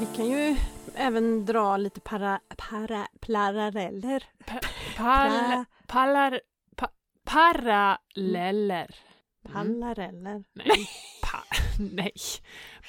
[0.00, 0.56] Vi kan ju
[0.94, 4.24] även dra lite para, para, paralleller.
[4.96, 6.40] Pal, pallar,
[6.76, 6.88] pa,
[7.24, 8.96] paralleller.
[9.44, 9.80] Mm.
[9.80, 10.44] Paralleller.
[10.52, 10.88] Nej,
[11.22, 11.42] pa,
[11.92, 12.12] nej.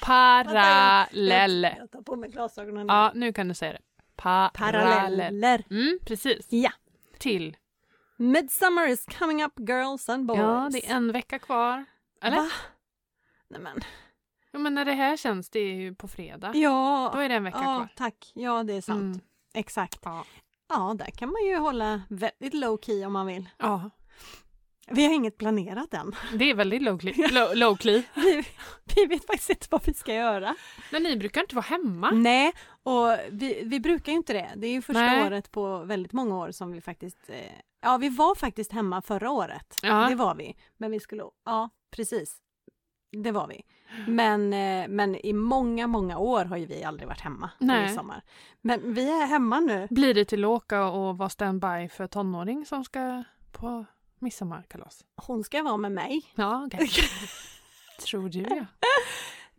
[0.01, 1.75] Paralleller.
[1.79, 2.87] Jag tar på mig glasögonen.
[2.87, 3.79] Ja, nu kan du säga det.
[4.15, 4.51] Paralleller.
[4.53, 5.63] Paralleller.
[5.69, 6.47] Mm, precis.
[6.49, 6.71] Ja.
[7.17, 7.57] Till.
[8.17, 10.39] Midsummer is coming up girls and boys.
[10.39, 11.85] Ja, det är en vecka kvar.
[12.21, 12.37] Eller?
[12.37, 12.49] Va?
[13.47, 13.79] Nej men.
[14.51, 16.51] Ja, men när det här känns, det är ju på fredag.
[16.55, 17.11] Ja.
[17.13, 17.87] Då är det en vecka ja, kvar.
[17.95, 18.31] tack.
[18.33, 19.01] Ja, det är sant.
[19.01, 19.19] Mm.
[19.53, 19.99] Exakt.
[20.03, 20.25] Ja.
[20.69, 23.49] Ja, där kan man ju hålla väldigt low key om man vill.
[23.57, 23.89] ja,
[24.91, 26.15] Vi har inget planerat än.
[26.33, 27.27] det är väldigt low key.
[27.31, 28.03] Low, low key.
[28.15, 28.43] Vi,
[28.95, 30.55] vi vet faktiskt inte vad vi ska göra.
[30.91, 32.11] Men ni brukar inte vara hemma.
[32.11, 32.53] Nej,
[32.83, 34.49] och vi, vi brukar ju inte det.
[34.55, 35.27] Det är ju första Nej.
[35.27, 37.29] året på väldigt många år som vi faktiskt...
[37.29, 37.51] Eh,
[37.81, 39.79] ja, vi var faktiskt hemma förra året.
[39.81, 40.09] Ja.
[40.09, 40.55] Det var vi.
[40.77, 41.23] Men vi skulle...
[41.45, 42.37] Ja, precis.
[43.23, 43.61] Det var vi.
[44.07, 47.87] Men, eh, men i många, många år har ju vi aldrig varit hemma på Nej.
[47.87, 48.21] midsommar.
[48.61, 49.87] Men vi är hemma nu.
[49.89, 53.85] Blir det till att åka och vara standby för tonåring som ska på
[54.19, 55.01] midsommarkalas?
[55.15, 56.21] Hon ska vara med mig.
[56.35, 56.89] Ja, okej.
[58.05, 58.65] Tror du ja.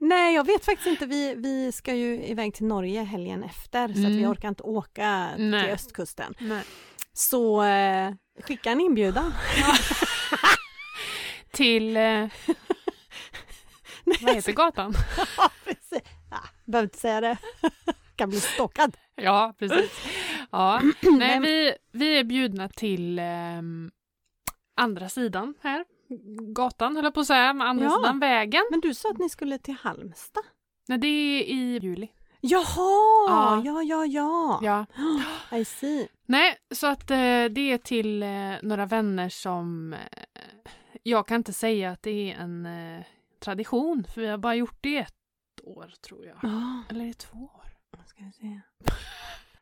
[0.01, 1.07] Nej, jag vet faktiskt inte.
[1.07, 4.31] Vi, vi ska ju iväg till Norge helgen efter så att vi Mm.
[4.31, 5.63] orkar inte åka Nej.
[5.65, 6.35] till östkusten.
[6.39, 6.63] Nej.
[7.13, 9.33] Så eh, skicka en inbjudan.
[11.53, 11.97] Till...
[11.97, 12.27] Eh,
[14.23, 14.95] vad heter gatan?
[15.37, 16.03] Ja, precis.
[16.31, 17.37] Ah, behöver inte säga det.
[18.17, 18.97] kan bli stockad.
[19.15, 19.91] Ja, precis.
[20.51, 20.81] Ja.
[21.19, 23.91] Nej, vi, vi är bjudna till ehm,
[24.77, 25.85] andra sidan här.
[26.55, 27.97] Gatan höll jag på att säga, men andra Ja.
[27.97, 28.63] sidan vägen.
[28.71, 30.43] Men du sa att ni skulle till Halmstad?
[30.89, 32.09] Nej, det är i juli.
[32.41, 32.65] Jaha,
[33.29, 33.63] Ja.
[33.65, 34.61] ja, ja, ja.
[34.63, 34.87] Ja.
[35.59, 36.09] I see.
[36.27, 37.17] Nej, så att eh,
[37.51, 38.29] det är till eh,
[38.63, 39.93] några vänner som...
[39.93, 39.99] Eh,
[41.03, 43.05] jag kan inte säga att det är en eh,
[43.41, 45.15] tradition, för vi har bara gjort det ett
[45.63, 46.39] år, tror jag.
[46.43, 47.65] Ja, Eller är det två år?
[48.07, 48.61] ska vi se.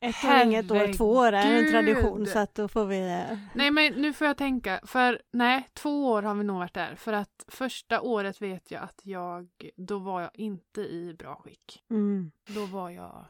[0.00, 2.98] Ett år inget år, två år är en tradition så att då får vi...
[3.30, 6.74] eh, Nej, men nu får jag tänka, för nej, två år har vi nog varit
[6.74, 6.94] där.
[6.94, 11.82] För att första året vet jag att jag, då var jag inte i bra skick.
[11.90, 12.30] Mm.
[12.46, 13.24] Då var jag,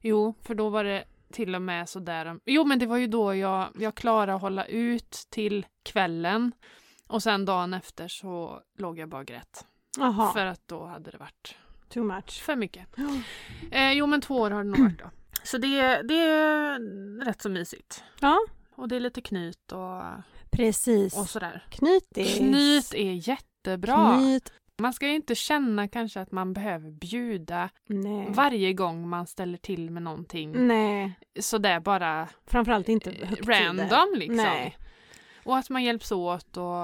[0.00, 3.34] jo, för då var det till och med sådär, jo men det var ju då
[3.34, 6.52] jag, jag klarade att hålla ut till kvällen.
[7.06, 9.66] Och sen dagen efter så låg jag bara och grät.
[9.96, 11.56] Jaha, För att då hade det varit
[11.88, 12.42] too much.
[12.42, 12.86] för mycket.
[13.70, 15.10] Eh, jo men två år har det nog varit då.
[15.42, 16.78] Så det, det är
[17.24, 18.04] rätt så mysigt.
[18.20, 18.38] Ja,
[18.74, 20.02] Och det är lite knyt och,
[20.50, 21.16] precis.
[21.18, 21.64] och sådär.
[21.70, 22.36] Knytis.
[22.38, 24.14] Knyt är jättebra.
[24.18, 24.52] Knyt.
[24.78, 28.26] Man ska ju inte känna kanske att man behöver bjuda Nej.
[28.30, 30.66] varje gång man ställer till med någonting.
[30.66, 33.52] Nej, Sådär bara framförallt inte eh, högtider.
[33.66, 34.36] random liksom.
[34.36, 34.76] Nej.
[35.44, 36.76] Och att man hjälps åt och...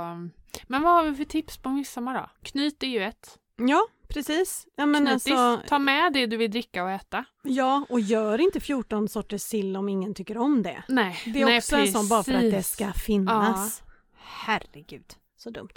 [0.66, 2.30] Men vad har vi för tips på midsommar då?
[2.42, 3.38] Knyt är ju ett.
[3.56, 4.66] Ja, precis.
[4.76, 5.32] Ja, men Knytis.
[5.32, 7.24] alltså, Ta med det du vill dricka och äta.
[7.42, 10.82] ja, och gör inte 14 sorters sill om ingen tycker om det.
[10.88, 12.72] Nej, Det är nej, också en sån bara för att det precis.
[12.72, 13.82] ska finnas.
[14.16, 15.04] Herregud,
[15.36, 15.68] så dumt.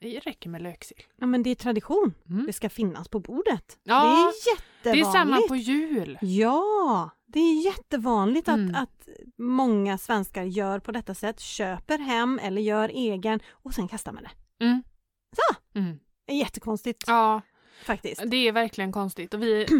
[0.00, 1.02] Det räcker med löksill.
[1.16, 2.14] Ja, men det är tradition.
[2.30, 2.46] Mm.
[2.46, 3.78] Det ska finnas på bordet.
[3.82, 5.12] Ja, det är Det är jättevanligt.
[5.12, 6.18] samma på jul.
[6.22, 8.74] Ja, det är jättevanligt att, Mm.
[8.74, 9.08] att
[9.38, 11.40] många svenskar gör på detta sätt.
[11.40, 14.64] Köper hem eller gör egen och sen kastar man det.
[14.64, 14.82] Mm.
[15.36, 15.78] Så!
[15.78, 15.98] Mm.
[16.26, 17.40] Det är jättekonstigt Ja,
[17.84, 18.22] faktiskt.
[18.26, 19.34] det är verkligen konstigt.
[19.34, 19.62] Och vi...
[19.64, 19.76] eh,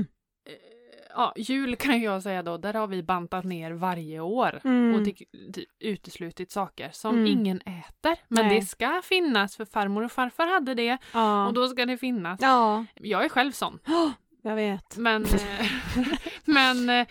[1.15, 4.61] Ja, jul kan jag säga då, där har vi bantat ner varje år.
[4.65, 4.95] Mm.
[4.95, 5.25] och ty-
[5.55, 7.27] ty- uteslutit saker som Mm.
[7.27, 8.17] ingen äter.
[8.29, 8.61] Men Nej.
[8.61, 11.47] det ska finnas för farmor och farfar hade det Ja.
[11.47, 12.39] och då ska det finnas.
[12.43, 13.79] ja, Jag är själv sån.
[14.43, 14.97] jag vet.
[14.97, 15.67] Men, eh,
[16.45, 17.07] men eh,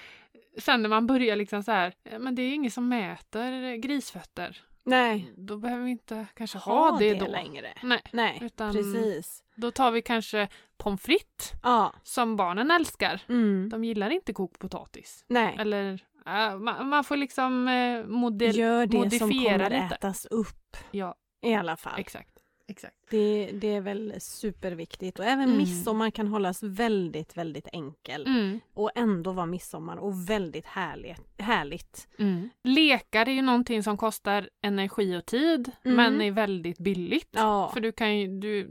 [0.57, 4.57] sen när man börjar liksom så här, eh, men det är ingen som mäter grisfötter.
[4.83, 7.27] Nej, Då behöver vi inte kanske ha, det, då.
[7.27, 7.73] längre.
[7.83, 9.43] Nej, Nej, Utan- precis.
[9.55, 10.47] då tar vi kanske
[10.77, 11.93] pommes frites Ja.
[12.03, 13.21] som barnen älskar.
[13.29, 13.69] Mm.
[13.69, 15.25] De gillar inte kokt potatis.
[15.27, 18.55] Nej, Eller äh, man, man får liksom eh, modell...
[18.57, 19.95] gör det som modifiera kommer lite.
[19.95, 21.99] ätas upp Ja, i alla fall.
[21.99, 22.38] exakt.
[22.69, 22.95] Exakt.
[23.09, 25.57] Det, det är väl superviktigt och även Mm.
[25.57, 28.59] midsommar kan hållas väldigt, väldigt enkel Mm.
[28.73, 31.21] och ändå vara midsommar och väldigt härligt.
[31.37, 32.07] härligt.
[32.19, 32.49] Mm.
[32.63, 35.95] Lekar är ju någonting som kostar energi och tid Mm.
[35.97, 37.29] men är väldigt billigt.
[37.31, 37.71] Ja.
[37.73, 38.69] För du kan ju, du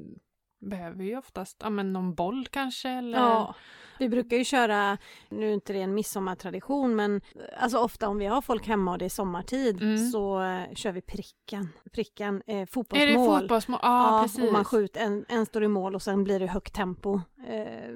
[0.60, 3.54] behöver ju oftast ja, men någon boll kanske eller Ja.
[3.98, 7.20] Vi brukar ju köra, nu är inte det en midsommartradition men
[7.60, 10.10] alltså ofta om vi har folk hemma och det är sommartid Mm.
[10.10, 11.68] så eh, kör vi pricken.
[11.92, 13.40] Pricken, eh, Är det fotbollsmål.
[13.40, 13.78] fotbollsmål?
[13.82, 14.44] Ja, precis.
[14.46, 17.20] och man skjuter, en, en står i mål och sen blir det högt tempo.
[17.48, 17.92] Eh,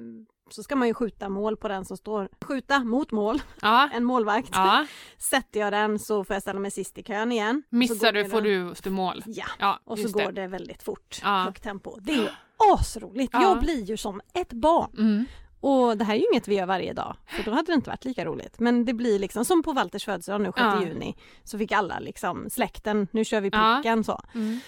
[0.49, 3.89] så ska man ju skjuta mål på den som står, skjuta mot mål, ja.
[3.93, 4.49] en målvakt.
[4.53, 4.85] ja.
[5.17, 7.63] Sätter jag den så får jag ställa mig sist i kön igen.
[7.69, 9.23] Missar du får den- du stå mål.
[9.25, 10.47] Ja, Ja, och så går det.
[10.47, 11.29] väldigt fort, Ja.
[11.43, 11.97] högt tempo.
[12.01, 12.27] Det är ju
[12.73, 13.29] asroligt.
[13.33, 13.41] Ja.
[13.41, 14.91] Jag blir ju som ett barn.
[14.97, 15.25] Mm.
[15.63, 17.89] Och det här är ju inget vi gör varje dag, för då hade det inte
[17.89, 18.59] varit lika roligt.
[18.59, 20.83] Men det blir liksom som på Walters födelsedag nu 6 Ja.
[20.85, 23.75] juni, så fick alla liksom släkten, nu kör vi Ja.
[23.83, 24.21] pricken så.
[24.35, 24.59] Mm.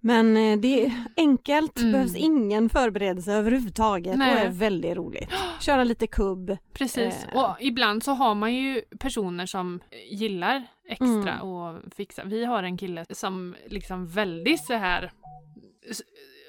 [0.00, 1.92] Men eh, det är enkelt, Mm.
[1.92, 4.34] behövs ingen förberedelse överhuvudtaget Nej.
[4.34, 5.30] och är väldigt roligt.
[5.60, 6.56] Köra lite kubb.
[6.72, 7.24] Precis.
[7.32, 7.38] Eh.
[7.44, 11.40] Och ibland så har man ju personer som gillar extra Mm.
[11.42, 12.24] och fixa.
[12.24, 15.12] Vi har en kille som liksom väldigt så här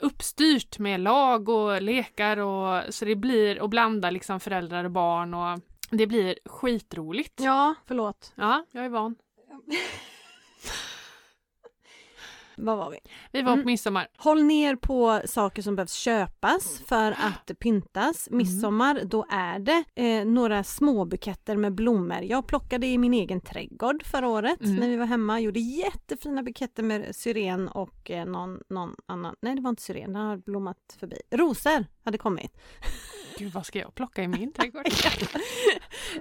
[0.01, 5.33] uppstyrt med lag och lekar och så det blir och blanda liksom föräldrar och barn
[5.33, 7.39] och det blir skitroligt.
[7.39, 8.33] Ja, förlåt.
[8.35, 9.15] Ja, jag är van.
[12.63, 12.97] Vad var vi?
[13.31, 13.63] Vi var Mm.
[13.63, 14.07] på midsommar.
[14.17, 18.27] Håll ner på saker som behövs köpas för att pyntas.
[18.27, 18.37] Mm.
[18.37, 22.21] Midsommar, då är det eh, några små buketter med blommor.
[22.21, 24.75] Jag plockade i min egen trädgård förra året Mm.
[24.75, 25.39] när vi var hemma.
[25.39, 29.35] Gjorde jättefina buketter med syren och eh, någon, någon annan.
[29.41, 31.17] Nej, det var inte syren, den har blommat förbi.
[31.31, 32.57] Rosor hade kommit.
[33.37, 34.85] Gud, vad ska jag plocka i min trädgård?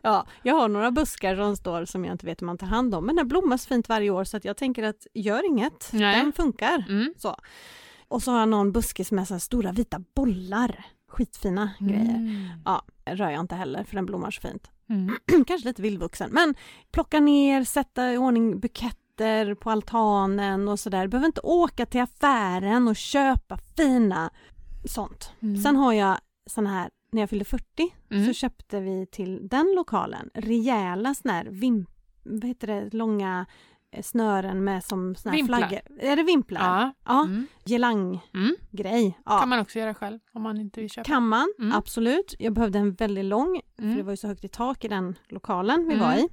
[0.03, 2.95] Ja, jag har några buskar som står som jag inte vet hur man tar hand
[2.95, 5.91] om, men den blommar så fint varje år så att jag tänker att gör inget,
[5.93, 6.17] Nej.
[6.17, 6.85] den funkar.
[6.89, 7.15] Mm.
[7.17, 7.37] Så.
[8.09, 10.85] Och så har jag någon buske med så stora vita bollar.
[11.09, 12.15] Skitfina grejer.
[12.17, 12.49] Mm.
[12.65, 14.71] Ja, rör jag inte heller för den blommar så fint.
[14.89, 15.17] Mm.
[15.47, 16.31] Kanske lite vildvuxen.
[16.33, 16.55] Men
[16.93, 21.07] plocka ner, sätta i ordning buketter på altanen och sådär.
[21.07, 24.31] Behöver inte åka till affären och köpa fina
[24.85, 25.33] sånt.
[25.41, 25.57] Mm.
[25.63, 28.27] Sen har jag såna här när jag fyllde 40 Mm.
[28.27, 31.87] så köpte vi till den lokalen rejäla såna här vim,
[32.23, 33.47] vad heter det, långa
[34.03, 35.59] snören med som såna här Vimplar.
[35.59, 35.81] flaggor.
[36.01, 36.61] Är det vimplar?
[36.61, 36.93] Ja.
[37.05, 37.47] Ja, Mm.
[37.65, 39.01] gelanggrej.
[39.01, 39.13] Mm.
[39.25, 39.39] Ja.
[39.39, 41.05] Kan man också göra själv om man inte vill köpa.
[41.05, 41.73] Kan man, Mm.
[41.73, 42.35] absolut.
[42.39, 43.97] Jag behövde en väldigt lång, för Mm.
[43.97, 46.07] det var ju så högt i tak i den lokalen vi Mm.
[46.09, 46.29] var i.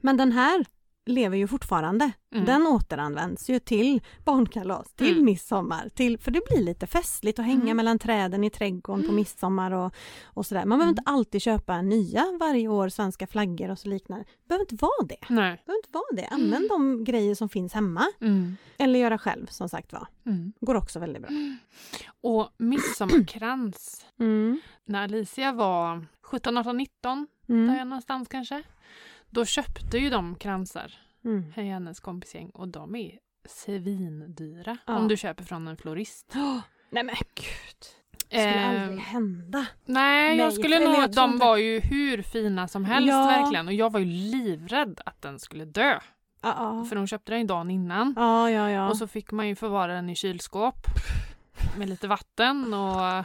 [0.00, 0.64] Men den här
[1.06, 2.12] lever ju fortfarande.
[2.34, 2.44] Mm.
[2.44, 5.24] Den återanvänds ju till barnkalas, till Mm.
[5.24, 7.76] midsommar, till, för det blir lite festligt att hänga Mm.
[7.76, 9.16] mellan träden i trädgården på Mm.
[9.16, 9.94] midsommar och,
[10.24, 10.60] och sådär.
[10.64, 10.98] Man behöver Mm.
[10.98, 14.24] inte alltid köpa nya varje år, svenska flaggor och så liknande.
[14.24, 15.16] Det behöver inte vara det.
[15.28, 15.62] Nej.
[15.66, 16.26] Behöver inte vara det.
[16.26, 18.04] Använd de grejer som finns hemma.
[18.20, 18.56] Mm.
[18.78, 20.06] Eller göra själv som sagt var.
[20.26, 20.52] Mm.
[20.60, 21.30] Går också väldigt bra.
[22.20, 24.06] Och midsommarkrans.
[24.20, 24.60] Mm.
[24.84, 27.70] När Alicia var 17, 18, 19, där Mm.
[27.70, 28.62] är någonstans kanske.
[29.34, 31.52] Då köpte ju de kransar Mm.
[31.56, 33.18] i hennes kompisgäng och de är
[33.48, 34.96] svindyra Ja.
[34.98, 36.32] om du köper från en florist.
[36.34, 36.58] Åh,
[36.90, 37.76] nej men gud.
[38.28, 39.66] Det skulle Eh, aldrig hända.
[39.84, 43.26] nej, jag Nej, skulle nog, jag de var ju hur fina som helst Ja.
[43.26, 45.98] verkligen och jag var ju livrädd att den skulle dö.
[46.42, 46.84] Ja, ja.
[46.84, 48.14] För de köpte den ju dagen innan.
[48.16, 48.88] Ja, ja, ja.
[48.90, 50.76] Och så fick man ju förvara den i kylskåp
[51.78, 53.24] med lite vatten och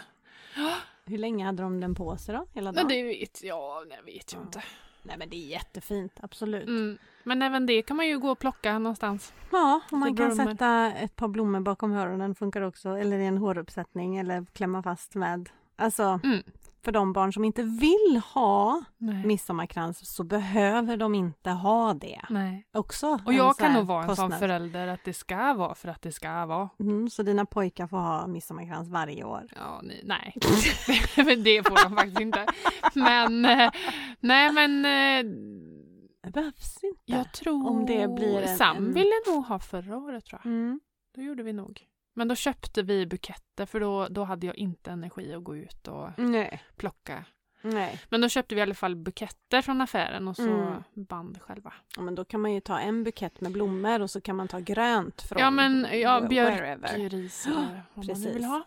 [1.05, 2.45] Hur länge hade de den på sig då?
[2.53, 2.87] Hela dagen?
[2.87, 4.41] Men det vet jag, jag vet ju Ja.
[4.43, 4.63] inte.
[5.07, 6.67] Nej men det är jättefint, absolut.
[6.67, 6.97] Mm.
[7.23, 9.33] Men även det kan man ju gå och plocka någonstans.
[9.51, 10.51] Ja, och man kan blommor.
[10.51, 15.15] sätta ett par blommor bakom öronen funkar också, eller i en håruppsättning eller klämma fast
[15.15, 15.49] med.
[15.75, 16.43] Alltså, Mm.
[16.83, 19.25] För de barn som inte vill ha Nej.
[19.25, 22.21] midsommarkrans så behöver de inte ha det.
[22.29, 22.67] Nej.
[22.73, 24.31] Också Och jag kan nog vara en kostnad.
[24.31, 26.69] sån förälder att det ska vara för att det ska vara.
[26.79, 29.43] Mm, så dina pojkar får ha midsommarkrans varje år?
[29.55, 30.01] Ja, nej.
[30.05, 30.33] nej.
[31.25, 32.45] Men det får de faktiskt inte.
[32.95, 33.71] Men, eh,
[34.19, 35.31] nej men eh,
[36.23, 37.01] Det behövs inte.
[37.05, 37.69] jag tror...
[37.69, 40.51] Om det blir en- Sam ville nog ha förra året tror jag.
[40.51, 40.79] Mm.
[41.15, 41.81] Då gjorde vi nog.
[42.17, 45.87] Men då köpte vi buketter för då, då hade jag inte energi att gå ut
[45.87, 46.63] och Nej.
[46.77, 47.25] plocka.
[47.61, 48.01] Nej.
[48.09, 50.83] Men då köpte vi i alla fall buketter från affären och så Mm.
[50.93, 51.73] band själva.
[51.95, 54.47] Ja, men då kan man ju ta en bukett med blommor och så kan man
[54.47, 57.09] ta grönt från Ja men ja, wh- björk, wherever.
[57.09, 58.63] ris eller vad man nu vill ha.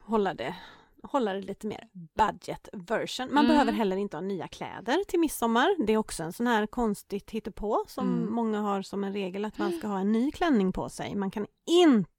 [0.00, 0.54] Hålla det,
[1.02, 3.26] hålla det lite mer budget version.
[3.34, 3.48] Man Mm.
[3.54, 5.86] behöver heller inte ha nya kläder till midsommar.
[5.86, 8.34] Det är också en sån här konstigt hittepå som Mm.
[8.34, 11.14] många har som en regel att man ska ha en ny klänning på sig.
[11.14, 12.10] Man kan inte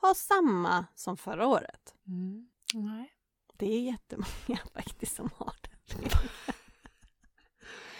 [0.00, 1.94] ha samma som förra året.
[2.08, 2.48] Mm.
[2.74, 3.12] Nej.
[3.56, 5.70] Det är jättemånga faktiskt som har det.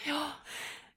[0.07, 0.27] Ja.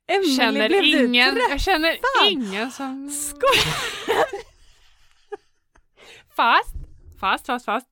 [0.07, 1.45] Emelie, Känner blev du ingen, trött?
[1.49, 1.97] jag känner
[2.31, 3.09] ingen som...
[3.09, 4.25] Skojar!
[6.35, 6.75] Fast,
[7.19, 7.87] fast, fast, fast.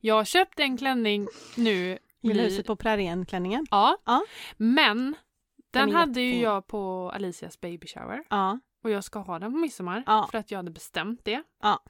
[0.00, 1.98] Jag köpte en klänning nu.
[2.22, 3.66] I- huset på prärien-klänningen?
[3.70, 3.96] Ja.
[4.04, 4.24] Ja.
[4.56, 8.24] Men Den den hade ju jag på Alicias baby shower.
[8.30, 8.60] Ja.
[8.84, 10.02] Och jag ska ha den på midsommar.
[10.06, 10.28] Ja.
[10.30, 11.42] För att jag hade bestämt det.
[11.62, 11.82] Ja.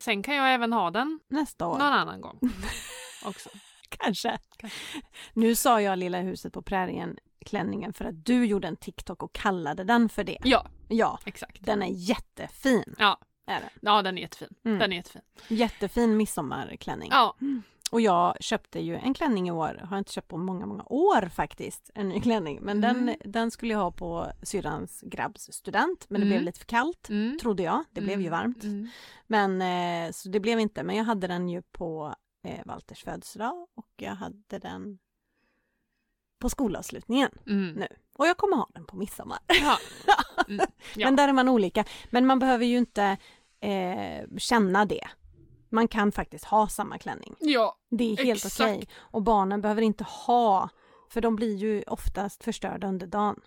[0.00, 1.72] Sen kan jag även ha den Nästa år.
[1.78, 2.38] någon annan gång.
[3.24, 3.50] Också.
[3.88, 4.38] Kanske.
[4.56, 4.78] Kanske.
[5.32, 7.16] Nu sa jag Lilla huset på prärien
[7.46, 10.38] klänningen för att du gjorde en TikTok och kallade den för det.
[10.44, 11.66] Ja, Ja, exakt.
[11.66, 12.94] den är jättefin.
[12.98, 13.20] Ja.
[13.46, 13.70] Är den.
[13.82, 14.48] Ja, den är jättefin.
[14.64, 14.78] Mm.
[14.78, 15.22] Den är jättefin.
[15.48, 17.08] Jättefin midsommarklänning.
[17.12, 17.36] Ja.
[17.90, 21.28] Och jag köpte ju en klänning i år, har inte köpt på många, många år
[21.28, 22.58] faktiskt, en ny klänning.
[22.62, 23.06] Men Mm.
[23.06, 26.36] den, den skulle jag ha på syrrans grabbs student, men det Mm.
[26.36, 27.08] blev lite för kallt.
[27.08, 27.38] Mm.
[27.38, 28.38] Trodde jag, det blev ju Mm.
[28.40, 28.64] varmt.
[28.64, 28.88] Mm.
[29.26, 32.14] Men eh, så det blev inte, men jag hade den ju på
[32.44, 34.98] eh, Walters födelsedag och jag hade den
[36.38, 37.30] på skolavslutningen
[37.76, 37.86] nu.
[38.18, 39.38] Och jag kommer ha den på midsommar.
[39.46, 39.78] Ja.
[40.96, 41.06] Ja.
[41.06, 41.84] Men där är man olika.
[42.10, 43.16] Men man behöver ju inte
[43.60, 45.08] eh, känna det.
[45.70, 47.34] Man kan faktiskt ha samma klänning.
[47.40, 47.74] ja.
[47.90, 48.88] Det är helt okej.
[48.98, 50.68] Och barnen behöver inte ha,
[51.10, 53.40] för de blir ju oftast förstörda under dagen.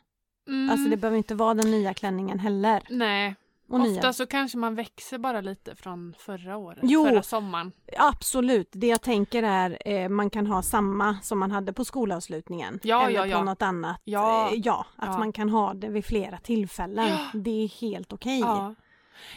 [0.48, 0.70] Mm.
[0.70, 2.84] Alltså det behöver inte vara den nya klänningen heller.
[2.90, 3.36] Nej,
[3.70, 4.14] Och ofta nya.
[4.14, 7.06] så kanske man växer bara lite från förra året, Jo.
[7.06, 7.72] förra sommaren.
[7.98, 12.80] Absolut, det jag tänker är eh, man kan ha samma som man hade på skolavslutningen.
[12.84, 13.44] Ja, eller ja, på ja.
[13.44, 14.02] något annat.
[14.04, 14.50] Ja.
[14.52, 17.18] Eh, ja att man kan ha det vid flera tillfällen.
[17.34, 18.40] Det är helt okej.
[18.40, 18.76] Ja.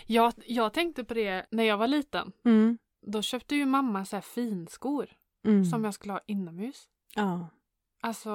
[0.06, 2.32] Jag, jag tänkte på det när jag var liten.
[2.44, 2.78] Mm.
[3.06, 5.06] Då köpte ju mamma så här finskor
[5.46, 5.64] Mm.
[5.64, 6.88] som jag skulle ha inomhus.
[7.14, 7.48] Ja,
[8.00, 8.30] Alltså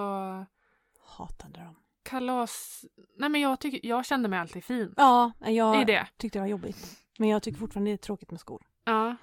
[1.05, 1.75] hatade dem.
[2.03, 2.85] kalas...
[3.17, 6.07] Nej men jag, tycker, jag kände mig alltid fin Ja, i jag det.
[6.17, 6.99] tyckte det var jobbigt.
[7.17, 8.65] Men jag tycker fortfarande det är tråkigt med skor.
[8.83, 9.15] Ja.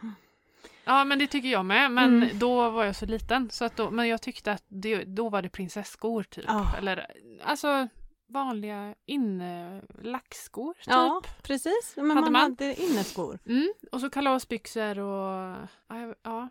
[0.85, 1.91] ja men det tycker jag med.
[1.93, 2.39] Men Mm.
[2.39, 3.51] då var jag så liten.
[3.51, 6.45] Så att då, men jag tyckte att det, då var det prinsesskor typ.
[6.49, 6.77] Ja.
[6.79, 7.07] Eller
[7.45, 7.89] alltså
[8.29, 10.87] vanliga inne lackskor typ.
[10.87, 11.93] Ja, precis.
[11.97, 12.43] Men Hade man, man?
[12.43, 13.39] hade inneskor.
[13.47, 13.73] Mm.
[13.93, 15.57] Och så kalasbyxor och...
[16.23, 16.49] ja,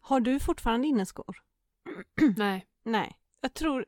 [0.00, 1.36] Har du fortfarande inneskor?
[2.36, 2.66] nej.
[2.84, 3.18] Nej.
[3.40, 3.86] Jag tror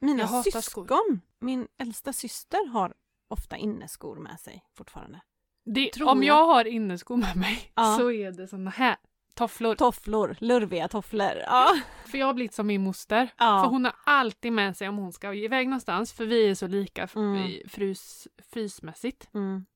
[0.00, 1.20] mina Jag syskon, skor.
[1.38, 2.94] min äldsta syster har
[3.28, 5.20] ofta inneskor med sig fortfarande.
[5.64, 6.36] Det, om jag.
[6.38, 7.96] jag har inneskor med mig Ja.
[7.98, 8.96] så är det såna här
[9.40, 9.74] Tofflor.
[9.74, 11.32] Tofflor, lurviga tofflor.
[11.46, 11.68] Ja.
[12.06, 13.28] För jag har blivit som min moster.
[13.38, 13.62] Ja.
[13.64, 16.66] För hon har alltid med sig om hon ska iväg någonstans, för vi är så
[16.66, 17.50] lika Mm.
[17.68, 19.66] frys, frysmässigt, Mm.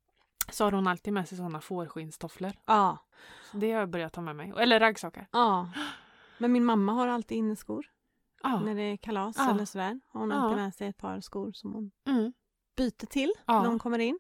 [0.51, 2.53] så har hon alltid med sig sådana fårskinnstofflor.
[2.67, 2.99] ja.
[3.51, 4.53] Så det har jag börjat ta med mig.
[4.59, 5.27] Eller raggsockar.
[5.33, 5.69] Ja.
[6.39, 7.87] Men min mamma har alltid inneskor
[8.43, 8.61] Ja.
[8.61, 9.51] när det är kalas Ja.
[9.51, 10.01] eller sådär.
[10.13, 10.37] Har hon Ja.
[10.37, 12.33] alltid med sig ett par skor som hon Mm.
[12.77, 14.19] byter till när hon kommer in.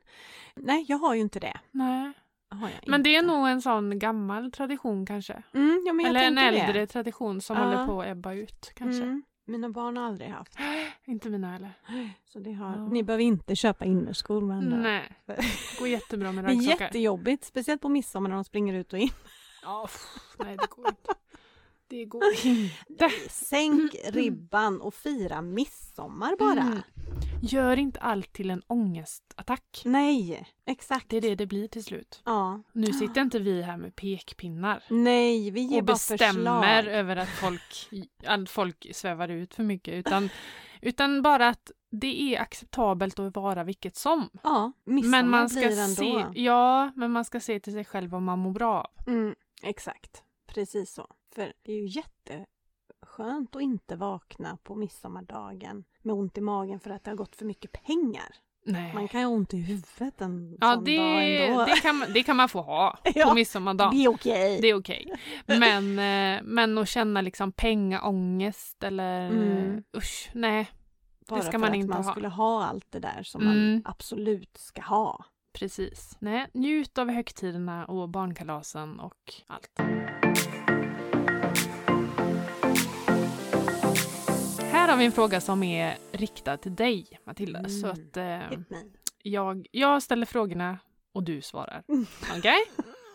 [0.56, 1.60] Nej, jag har ju inte det.
[1.70, 2.12] Nej.
[2.54, 5.42] Har jag Men det är nog en sån gammal tradition kanske.
[5.54, 6.86] Mm, ja, Eller en äldre det.
[6.86, 7.64] tradition som Ja.
[7.64, 9.02] håller på att ebba ut kanske.
[9.02, 9.22] Mm.
[9.46, 10.54] Mina barn har aldrig haft.
[11.04, 11.72] Inte mina heller.
[12.24, 12.88] Så det har, Ja.
[12.88, 14.76] Ni behöver inte köpa innerskor med andra.
[14.76, 15.02] Nej.
[15.26, 15.36] Det
[15.78, 16.84] går jättebra med Det är raggsockar.
[16.84, 19.08] jättejobbigt, speciellt på midsommar när de springer ut och in.
[19.86, 20.06] Pff,
[20.44, 21.14] nej det går inte.
[21.88, 23.10] Det går inte.
[23.30, 26.60] Sänk ribban och fira midsommar bara.
[26.62, 26.78] Mm.
[27.44, 29.82] Gör inte allt till en ångestattack.
[29.84, 31.08] Nej, exakt.
[31.08, 32.22] Det är det det blir till slut.
[32.24, 32.62] Ja.
[32.72, 36.86] Nu sitter inte vi här med pekpinnar Nej, vi ger och bara bestämmer förslag.
[36.94, 37.88] över att folk,
[38.26, 40.28] att folk svävar ut för mycket utan,
[40.80, 44.28] utan bara att det är acceptabelt att vara vilket som.
[44.42, 45.94] Ja, Men man ska blir ändå.
[46.32, 49.08] se, ja, men man ska se till sig själv vad man mår bra av.
[49.08, 51.06] Mm, exakt, precis så.
[51.34, 56.90] För det är ju jätteskönt att inte vakna på midsommardagen med ont i magen för
[56.90, 58.34] att det har gått för mycket pengar.
[58.66, 58.94] Nej.
[58.94, 61.64] Man kan ju ha ont i huvudet en ja, sån det, dag ändå.
[61.64, 63.96] det, kan, man- det kan man få ha Ja, på midsommardagen.
[63.96, 64.58] Det är okej.
[64.62, 65.12] Det är okej.
[65.46, 69.82] Men, eh, men att känna liksom pengaångest eller Mm.
[69.96, 70.70] usch, nej.
[71.28, 72.12] Bara ska för man att inte man ha.
[72.12, 73.72] skulle ha allt det där som Mm.
[73.72, 75.24] man absolut ska ha.
[75.52, 76.16] Precis.
[76.18, 79.80] Nej, njut av högtiderna och barnkalasen och allt.
[84.94, 87.58] Har vi en fråga som är riktad till dig, Matilda.
[87.58, 87.70] Mm.
[87.70, 88.40] Så att eh,
[89.22, 90.78] jag, jag ställer frågorna
[91.14, 91.82] och du svarar.
[92.38, 92.56] Okej?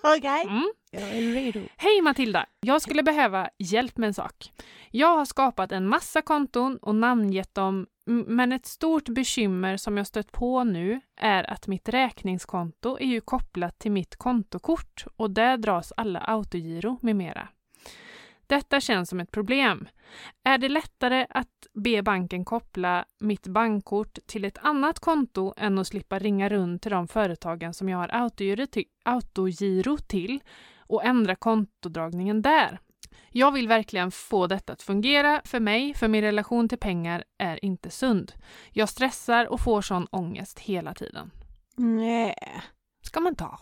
[0.03, 0.71] Okej, Mm.
[0.91, 1.59] jag är redo.
[1.77, 2.45] Hej Matilda!
[2.59, 4.51] Jag skulle behöva hjälp med en sak.
[4.91, 10.07] Jag har skapat en massa konton och namngett dem, men ett stort bekymmer som jag
[10.07, 15.57] stött på nu är att mitt räkningskonto är ju kopplat till mitt kontokort och där
[15.57, 17.47] dras alla autogiro med mera.
[18.49, 19.87] Detta känns som ett problem.
[20.43, 25.87] Är det lättare att be banken koppla mitt bankkort till ett annat konto än att
[25.87, 30.39] slippa ringa runt till de företagen som jag har autogiro till, autogiro till
[30.77, 32.79] och ändra kontodragningen där.
[33.31, 37.65] Jag vill verkligen få detta att fungera för mig, för min relation till pengar är
[37.65, 38.31] inte sund.
[38.71, 41.31] Jag stressar och får sån ångest hela tiden.
[41.75, 42.61] Nej.
[43.01, 43.59] Ska man ta?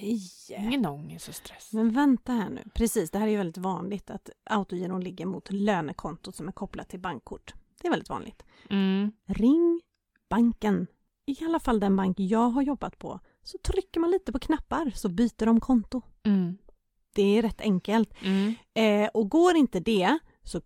[0.00, 0.20] Nej.
[0.48, 1.72] Ingen ångest och stress.
[1.72, 2.64] Men vänta här nu.
[2.74, 6.88] Precis, det här är ju väldigt vanligt att autogiron ligger mot lönekontot som är kopplat
[6.88, 7.54] till bankkort.
[7.80, 8.42] Det är väldigt vanligt.
[8.70, 9.12] Mm.
[9.26, 9.80] Ring
[10.28, 10.86] banken.
[11.26, 13.20] I alla fall den bank jag har jobbat på.
[13.42, 16.02] Så trycker man lite på knappar så byter de konto.
[16.22, 16.58] Mm.
[17.14, 18.10] Det är rätt enkelt.
[18.22, 18.54] Mm.
[18.74, 20.60] Eh, och går inte det så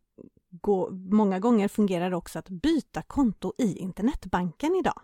[0.50, 5.00] går, många gånger fungerar det också att byta konto i internetbanken idag.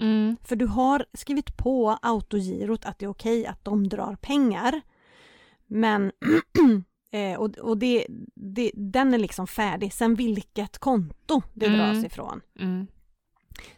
[0.00, 0.36] Mm.
[0.44, 4.80] För du har skrivit på autogirot att det är okej att de drar pengar.
[5.66, 6.12] Men
[7.10, 9.92] eh, och, och det, det, den är liksom färdig.
[9.92, 11.78] Sen vilket konto det Mm.
[11.78, 12.40] dras ifrån.
[12.58, 12.86] Mm.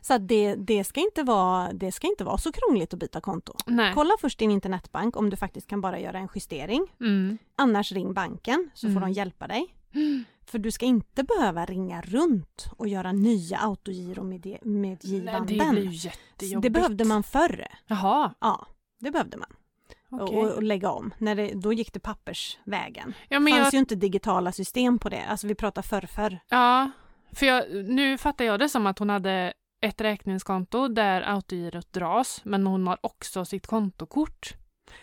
[0.01, 3.53] Så det, det, ska inte vara, det ska inte vara så krångligt att byta konto.
[3.67, 3.93] Nej.
[3.95, 6.87] Kolla först din internetbank om du faktiskt kan bara göra en justering.
[7.01, 7.39] Mm.
[7.57, 9.03] Annars ring banken så får Mm.
[9.03, 9.75] de hjälpa dig.
[10.49, 15.47] För du ska inte behöva ringa runt och göra nya Nej, autogiromedgivanden.
[15.47, 16.63] det blir ju jättejobbigt.
[16.63, 17.67] det behövde man förr.
[17.87, 18.67] Jaha, Ja,
[19.01, 19.49] det behövde man.
[20.11, 20.37] okej.
[20.39, 21.15] Och, och lägga om.
[21.19, 23.15] När det, då gick det pappersvägen.
[23.29, 25.25] Ja, Det fanns jag, ju inte digitala system på det.
[25.25, 26.39] Alltså vi pratar förr, förr.
[26.49, 26.91] ja,
[27.33, 32.41] för jag, nu fattar jag det som att hon hade ett räkningskonto där autogirot dras,
[32.45, 34.55] men hon har också sitt kontokort.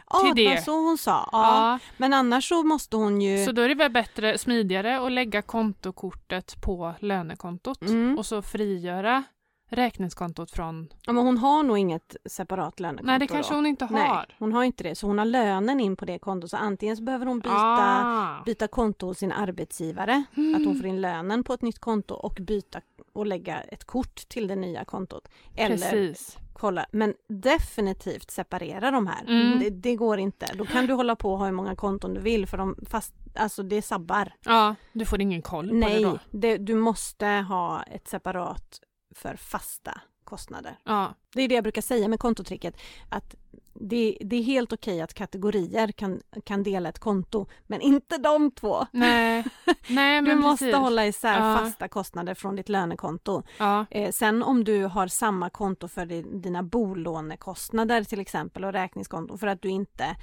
[0.10, 1.30] Ja, Till det var så hon sa.
[1.32, 1.80] Ja.
[1.98, 3.46] Men annars så måste hon ju...
[3.46, 8.18] Så då är det väl bättre, smidigare att lägga kontokortet på lönekontot Mm.
[8.18, 9.24] och så frigöra
[9.70, 10.88] räkningskontot från...
[11.06, 13.58] Ja, men hon har nog inget separat lönekonto Nej, det kanske då.
[13.58, 13.98] hon inte har.
[14.00, 14.96] Nej, hon har inte det.
[14.96, 16.50] Så hon har lönen in på det kontot.
[16.50, 18.44] Så antingen så behöver hon byta, Ah.
[18.46, 20.24] byta konto hos sin arbetsgivare.
[20.38, 20.56] Mm.
[20.56, 22.82] Att hon får in lönen på ett nytt konto och byta
[23.14, 25.28] och lägga ett kort till det nya kontot.
[25.56, 26.38] Eller Precis.
[26.60, 29.22] Kolla, men definitivt separera de här.
[29.28, 29.60] Mm.
[29.60, 30.46] Det, det går inte.
[30.56, 33.14] Då kan du hålla på och ha hur många konton du vill för de fast,
[33.36, 34.34] alltså det sabbar.
[34.46, 36.20] Ja, du får ingen koll på det Nej, då.
[36.32, 38.80] det, du måste ha ett separat
[39.16, 40.78] för fasta kostnader.
[40.84, 42.78] Ja, Det är det jag brukar säga med kontotricket.
[43.10, 43.36] Att
[43.80, 48.52] det, det är helt okej att kategorier kan, kan dela ett konto, men inte de
[48.52, 48.86] två.
[48.92, 49.46] nej.
[49.90, 50.80] nej men Du måste precis.
[50.80, 51.58] hålla isär Ja.
[51.58, 53.44] fasta kostnader från ditt lönekonto.
[53.60, 58.74] Ja, Eh, sen om du har samma konto för di- dina bolånekostnader till exempel och
[58.74, 60.16] räkningskonto för att du inte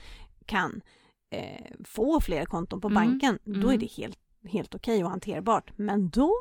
[0.46, 0.80] kan
[1.30, 3.78] eh, få fler konton på Mm, banken, då är mm.
[3.78, 5.72] det helt, helt okej och hanterbart.
[5.76, 6.32] Men då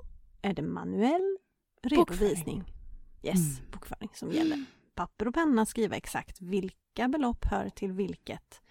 [0.41, 1.37] är det manuell
[1.83, 2.63] redovisning.
[3.23, 3.71] Yes, Mm.
[3.71, 4.65] bokföring som gäller.
[4.95, 8.61] Papper och penna skriva exakt vilka belopp hör till vilket,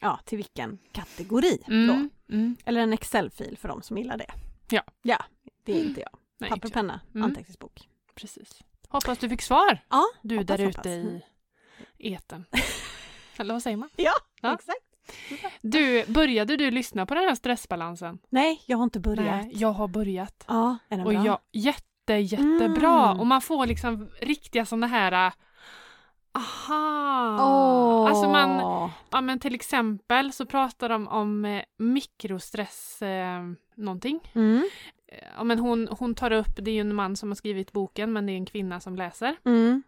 [0.00, 1.72] ja, till vilken kategori då.
[1.72, 2.10] Mm.
[2.30, 2.56] Mm.
[2.64, 4.30] Eller en Excel-fil för de som gillar det.
[4.70, 4.82] Ja.
[5.02, 5.24] Ja,
[5.64, 6.10] det är inte jag.
[6.38, 7.24] Nej, Papper och penna, Mm.
[7.24, 7.88] anteckningsbok.
[8.14, 8.60] Precis.
[8.88, 11.20] Hoppas du fick svar, Ja, du hoppas, där ute
[11.98, 12.44] i etern.
[13.36, 13.88] Eller vad säger man?
[13.96, 14.54] Ja, Ja.
[14.54, 14.80] exakt.
[15.62, 18.18] Du, började du lyssna på den här stressbalansen?
[18.28, 19.26] Nej, jag har inte börjat.
[19.44, 20.44] Nej, jag har börjat.
[20.48, 21.24] Ja, är den Och bra?
[21.26, 23.06] jag, jätte, jättebra.
[23.08, 23.20] Mm.
[23.20, 25.32] Och man får liksom riktiga sådana här...
[26.34, 27.36] Aha!
[27.40, 28.08] Åh.
[28.08, 28.50] Alltså man,
[29.10, 33.40] ja men till exempel så pratar de om eh, mikrostress eh,
[33.74, 34.20] någonting.
[34.34, 34.64] Mm,
[35.06, 37.72] Eh, Ja, men hon, hon tar upp, det är ju en man som har skrivit
[37.72, 39.36] boken men det är en kvinna som läser.
[39.44, 39.82] mm.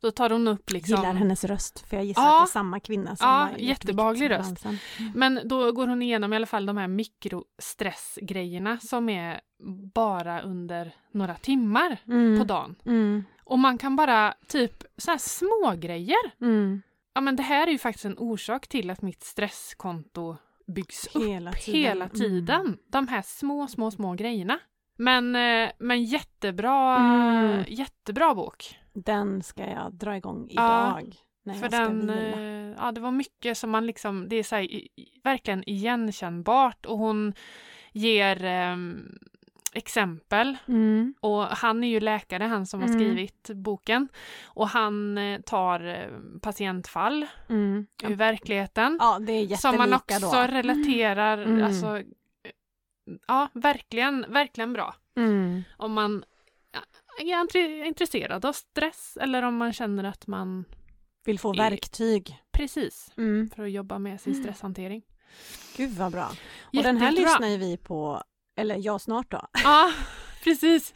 [0.00, 0.96] Då tar hon upp liksom...
[0.96, 2.36] Gillar hennes röst, för jag gissar Ja.
[2.42, 4.50] att det är samma kvinna som Ja, gjort jättebehaglig röst.
[4.50, 5.12] Viktbalansen.
[5.14, 9.40] Men då går hon igenom i alla fall de här mikrostressgrejerna som är
[9.94, 12.38] bara under några timmar Mm.
[12.38, 12.74] på dagen.
[12.86, 13.24] Mm.
[13.44, 16.30] Och man kan bara typ så här små grejer.
[16.40, 16.82] Mm.
[17.14, 20.36] Ja men det här är ju faktiskt en orsak till att mitt stresskonto
[20.66, 21.80] byggs upp Hela tiden.
[21.80, 22.60] hela tiden.
[22.60, 22.76] Mm.
[22.88, 24.58] De här små, små, små grejerna.
[24.96, 27.64] Men, eh, men jättebra, Mm.
[27.68, 28.78] jättebra bok.
[28.94, 31.14] Den ska jag dra igång Ja, idag.
[31.42, 32.14] när För jag ska den, vila.
[32.40, 34.88] eh, ja det var mycket som man liksom, det är så här, i-
[35.24, 37.32] verkligen igenkännbart och hon
[37.92, 39.18] ger ehm,
[39.72, 41.14] exempel Mm.
[41.20, 43.00] och han är ju läkare, han som har Mm.
[43.00, 44.08] skrivit boken
[44.44, 47.86] och han eh, tar eh, patientfall Mm.
[48.02, 50.32] ur verkligen Ja, det är jättelika som man också då.
[50.46, 51.64] relaterar, Mm.
[51.64, 52.04] alltså eh,
[53.28, 54.94] ja verkligen, verkligen bra.
[55.16, 55.62] Mm.
[55.76, 56.33] Om man ja,
[57.18, 60.64] är intre- intresserad av stress eller om man känner att man
[61.24, 62.38] Vill få I- verktyg.
[62.52, 63.50] precis Mm.
[63.56, 64.44] för att jobba med sin Mm.
[64.44, 65.02] stresshantering.
[65.76, 66.30] Gud vad bra.
[66.62, 67.30] Och den här Jättebra.
[67.30, 68.22] lyssnar ju vi på,
[68.56, 69.92] eller jag snart då, Ja,
[70.44, 70.94] precis.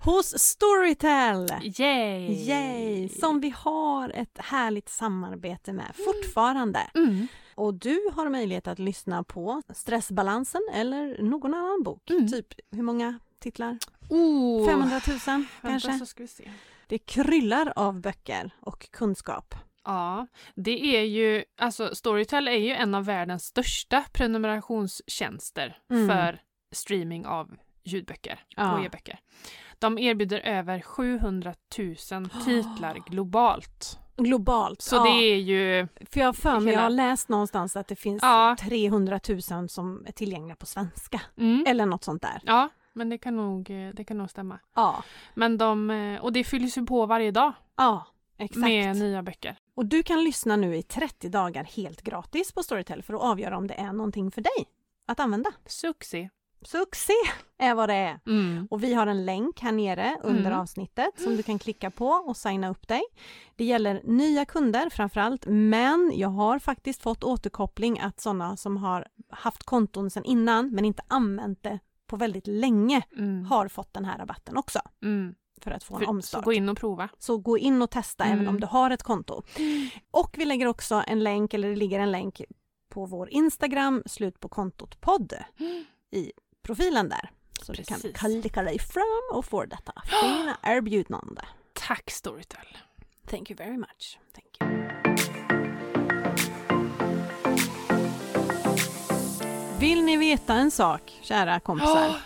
[0.00, 1.46] hos Storytel.
[1.80, 2.32] Yay!
[2.48, 3.08] Yay!
[3.08, 6.80] Som vi har ett härligt samarbete med fortfarande.
[6.94, 7.26] Mm.
[7.54, 12.10] Och du har möjlighet att lyssna på Stressbalansen eller någon annan bok.
[12.10, 12.28] Mm.
[12.28, 13.78] Typ, hur många titlar?
[14.08, 14.66] Oh.
[14.66, 15.92] 500 000 Vänta, kanske?
[15.98, 16.50] så ska vi se.
[16.86, 19.54] Det kryllar av böcker och kunskap.
[19.84, 26.08] Ja, det är ju, alltså Storytel är ju en av världens största prenumerationstjänster Mm.
[26.08, 26.40] för
[26.72, 28.78] streaming av ljudböcker Ja.
[28.78, 29.18] och e-böcker.
[29.78, 31.96] De erbjuder över 700 000
[32.44, 33.98] titlar globalt.
[34.16, 34.82] Globalt.
[34.82, 35.02] Så ja.
[35.04, 38.22] det är ju, För jag har för mig, jag har läst någonstans att det finns
[38.22, 38.56] Ja.
[38.60, 39.20] 300
[39.50, 41.20] 000 som är tillgängliga på svenska.
[41.36, 42.40] mm, Eller något sånt där.
[42.44, 42.68] ja,
[42.98, 44.58] men det kan nog, eh, det kan nog stämma.
[44.74, 48.06] Ja, Men de, eh, och det fylls ju på varje dag ja
[48.38, 48.60] exakt.
[48.60, 49.56] med nya böcker.
[49.74, 53.56] Och du kan lyssna nu i 30 dagar helt gratis på Storytel för att avgöra
[53.56, 54.66] om det är någonting för dig
[55.06, 55.50] att använda.
[55.66, 56.28] Succé!
[56.62, 57.12] Succé
[57.58, 58.20] är vad det är!
[58.26, 58.68] Mm.
[58.70, 60.58] Och vi har en länk här nere under Mm.
[60.60, 63.02] avsnittet som du kan klicka på och signa upp dig.
[63.56, 69.06] Det gäller nya kunder framförallt, men jag har faktiskt fått återkoppling att sådana som har
[69.30, 71.78] haft konton sedan innan men inte använt det
[72.08, 73.44] på väldigt länge Mm.
[73.44, 75.34] har fått den här rabatten också Mm.
[75.60, 76.44] för att få en För, så omstart.
[76.44, 77.08] gå in och prova.
[77.18, 78.34] Så gå in och testa Mm.
[78.38, 79.42] även om du har ett konto.
[80.10, 82.42] Och vi lägger också en länk, eller det ligger en länk
[82.88, 85.32] på vår Instagram, slut på kontot podd,
[86.10, 86.32] i
[86.62, 87.30] profilen där.
[87.62, 88.16] Så du Precis.
[88.16, 89.92] kan klicka dig fram och få detta
[90.22, 91.42] fina erbjudande.
[91.72, 92.78] Tack Storytel!
[93.26, 94.18] Thank you very much.
[94.34, 94.67] Thank you.
[99.80, 102.16] Vill ni veta en sak, kära kompisar?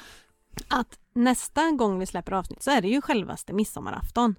[0.68, 4.34] Att nästa gång vi släpper avsnitt så är det ju självaste midsommarafton.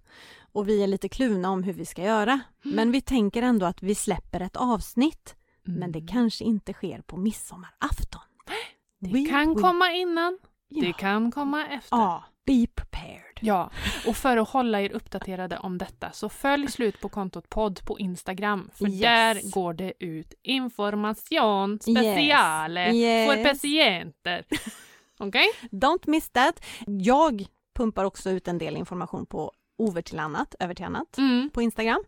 [0.53, 2.39] Och vi är lite kluvna om hur vi ska göra.
[2.63, 5.35] Men vi tänker ändå att vi släpper ett avsnitt.
[5.63, 6.07] Men det Mm.
[6.07, 8.21] kanske inte sker på midsommarafton.
[8.99, 10.39] Det We kan will- komma innan,
[10.69, 10.81] Ja.
[10.87, 11.97] det kan komma efter.
[11.97, 13.32] Ja, be prepared.
[13.45, 13.69] Ja,
[14.07, 17.99] och för att hålla er uppdaterade om detta så följ slut på kontot podd på
[17.99, 18.99] Instagram för Yes.
[19.01, 23.29] där går det ut information speciale Yes.
[23.31, 24.45] för patienter.
[25.19, 25.45] Okej?
[25.71, 26.65] Don't miss that.
[26.85, 31.49] Jag pumpar också ut en del information på Over till annat, över till annat Mm.
[31.53, 32.03] på Instagram.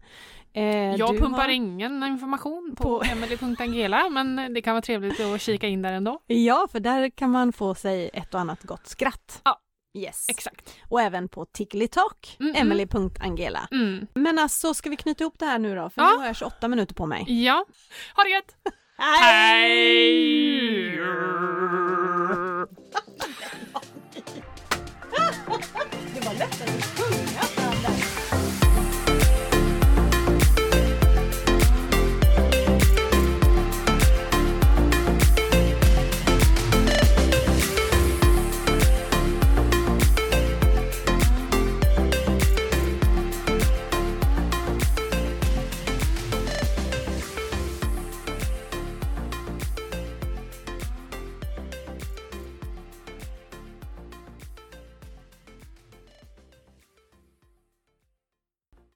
[0.54, 0.64] Eh,
[0.96, 5.68] Jag pumpar har- ingen information på, På- emily.angela men det kan vara trevligt att kika
[5.68, 6.20] in där ändå.
[6.28, 9.42] Ja, för där kan man få sig ett och annat gott skratt.
[9.46, 9.60] Ja.
[9.96, 10.26] Yes.
[10.30, 10.74] Exakt.
[10.90, 12.72] Och även på Ticklytalk, Mm, mm.
[12.72, 13.68] emily.angela.
[13.72, 14.08] Mm.
[14.14, 15.90] Men alltså, ska vi knyta ihop det här nu då?
[15.90, 16.10] För Ja.
[16.12, 17.44] nu har jag 28 minuter på mig.
[17.44, 17.66] Ja,
[18.16, 18.56] ha det gött!
[18.98, 21.00] Hej!
[26.14, 27.25] Det var lättare än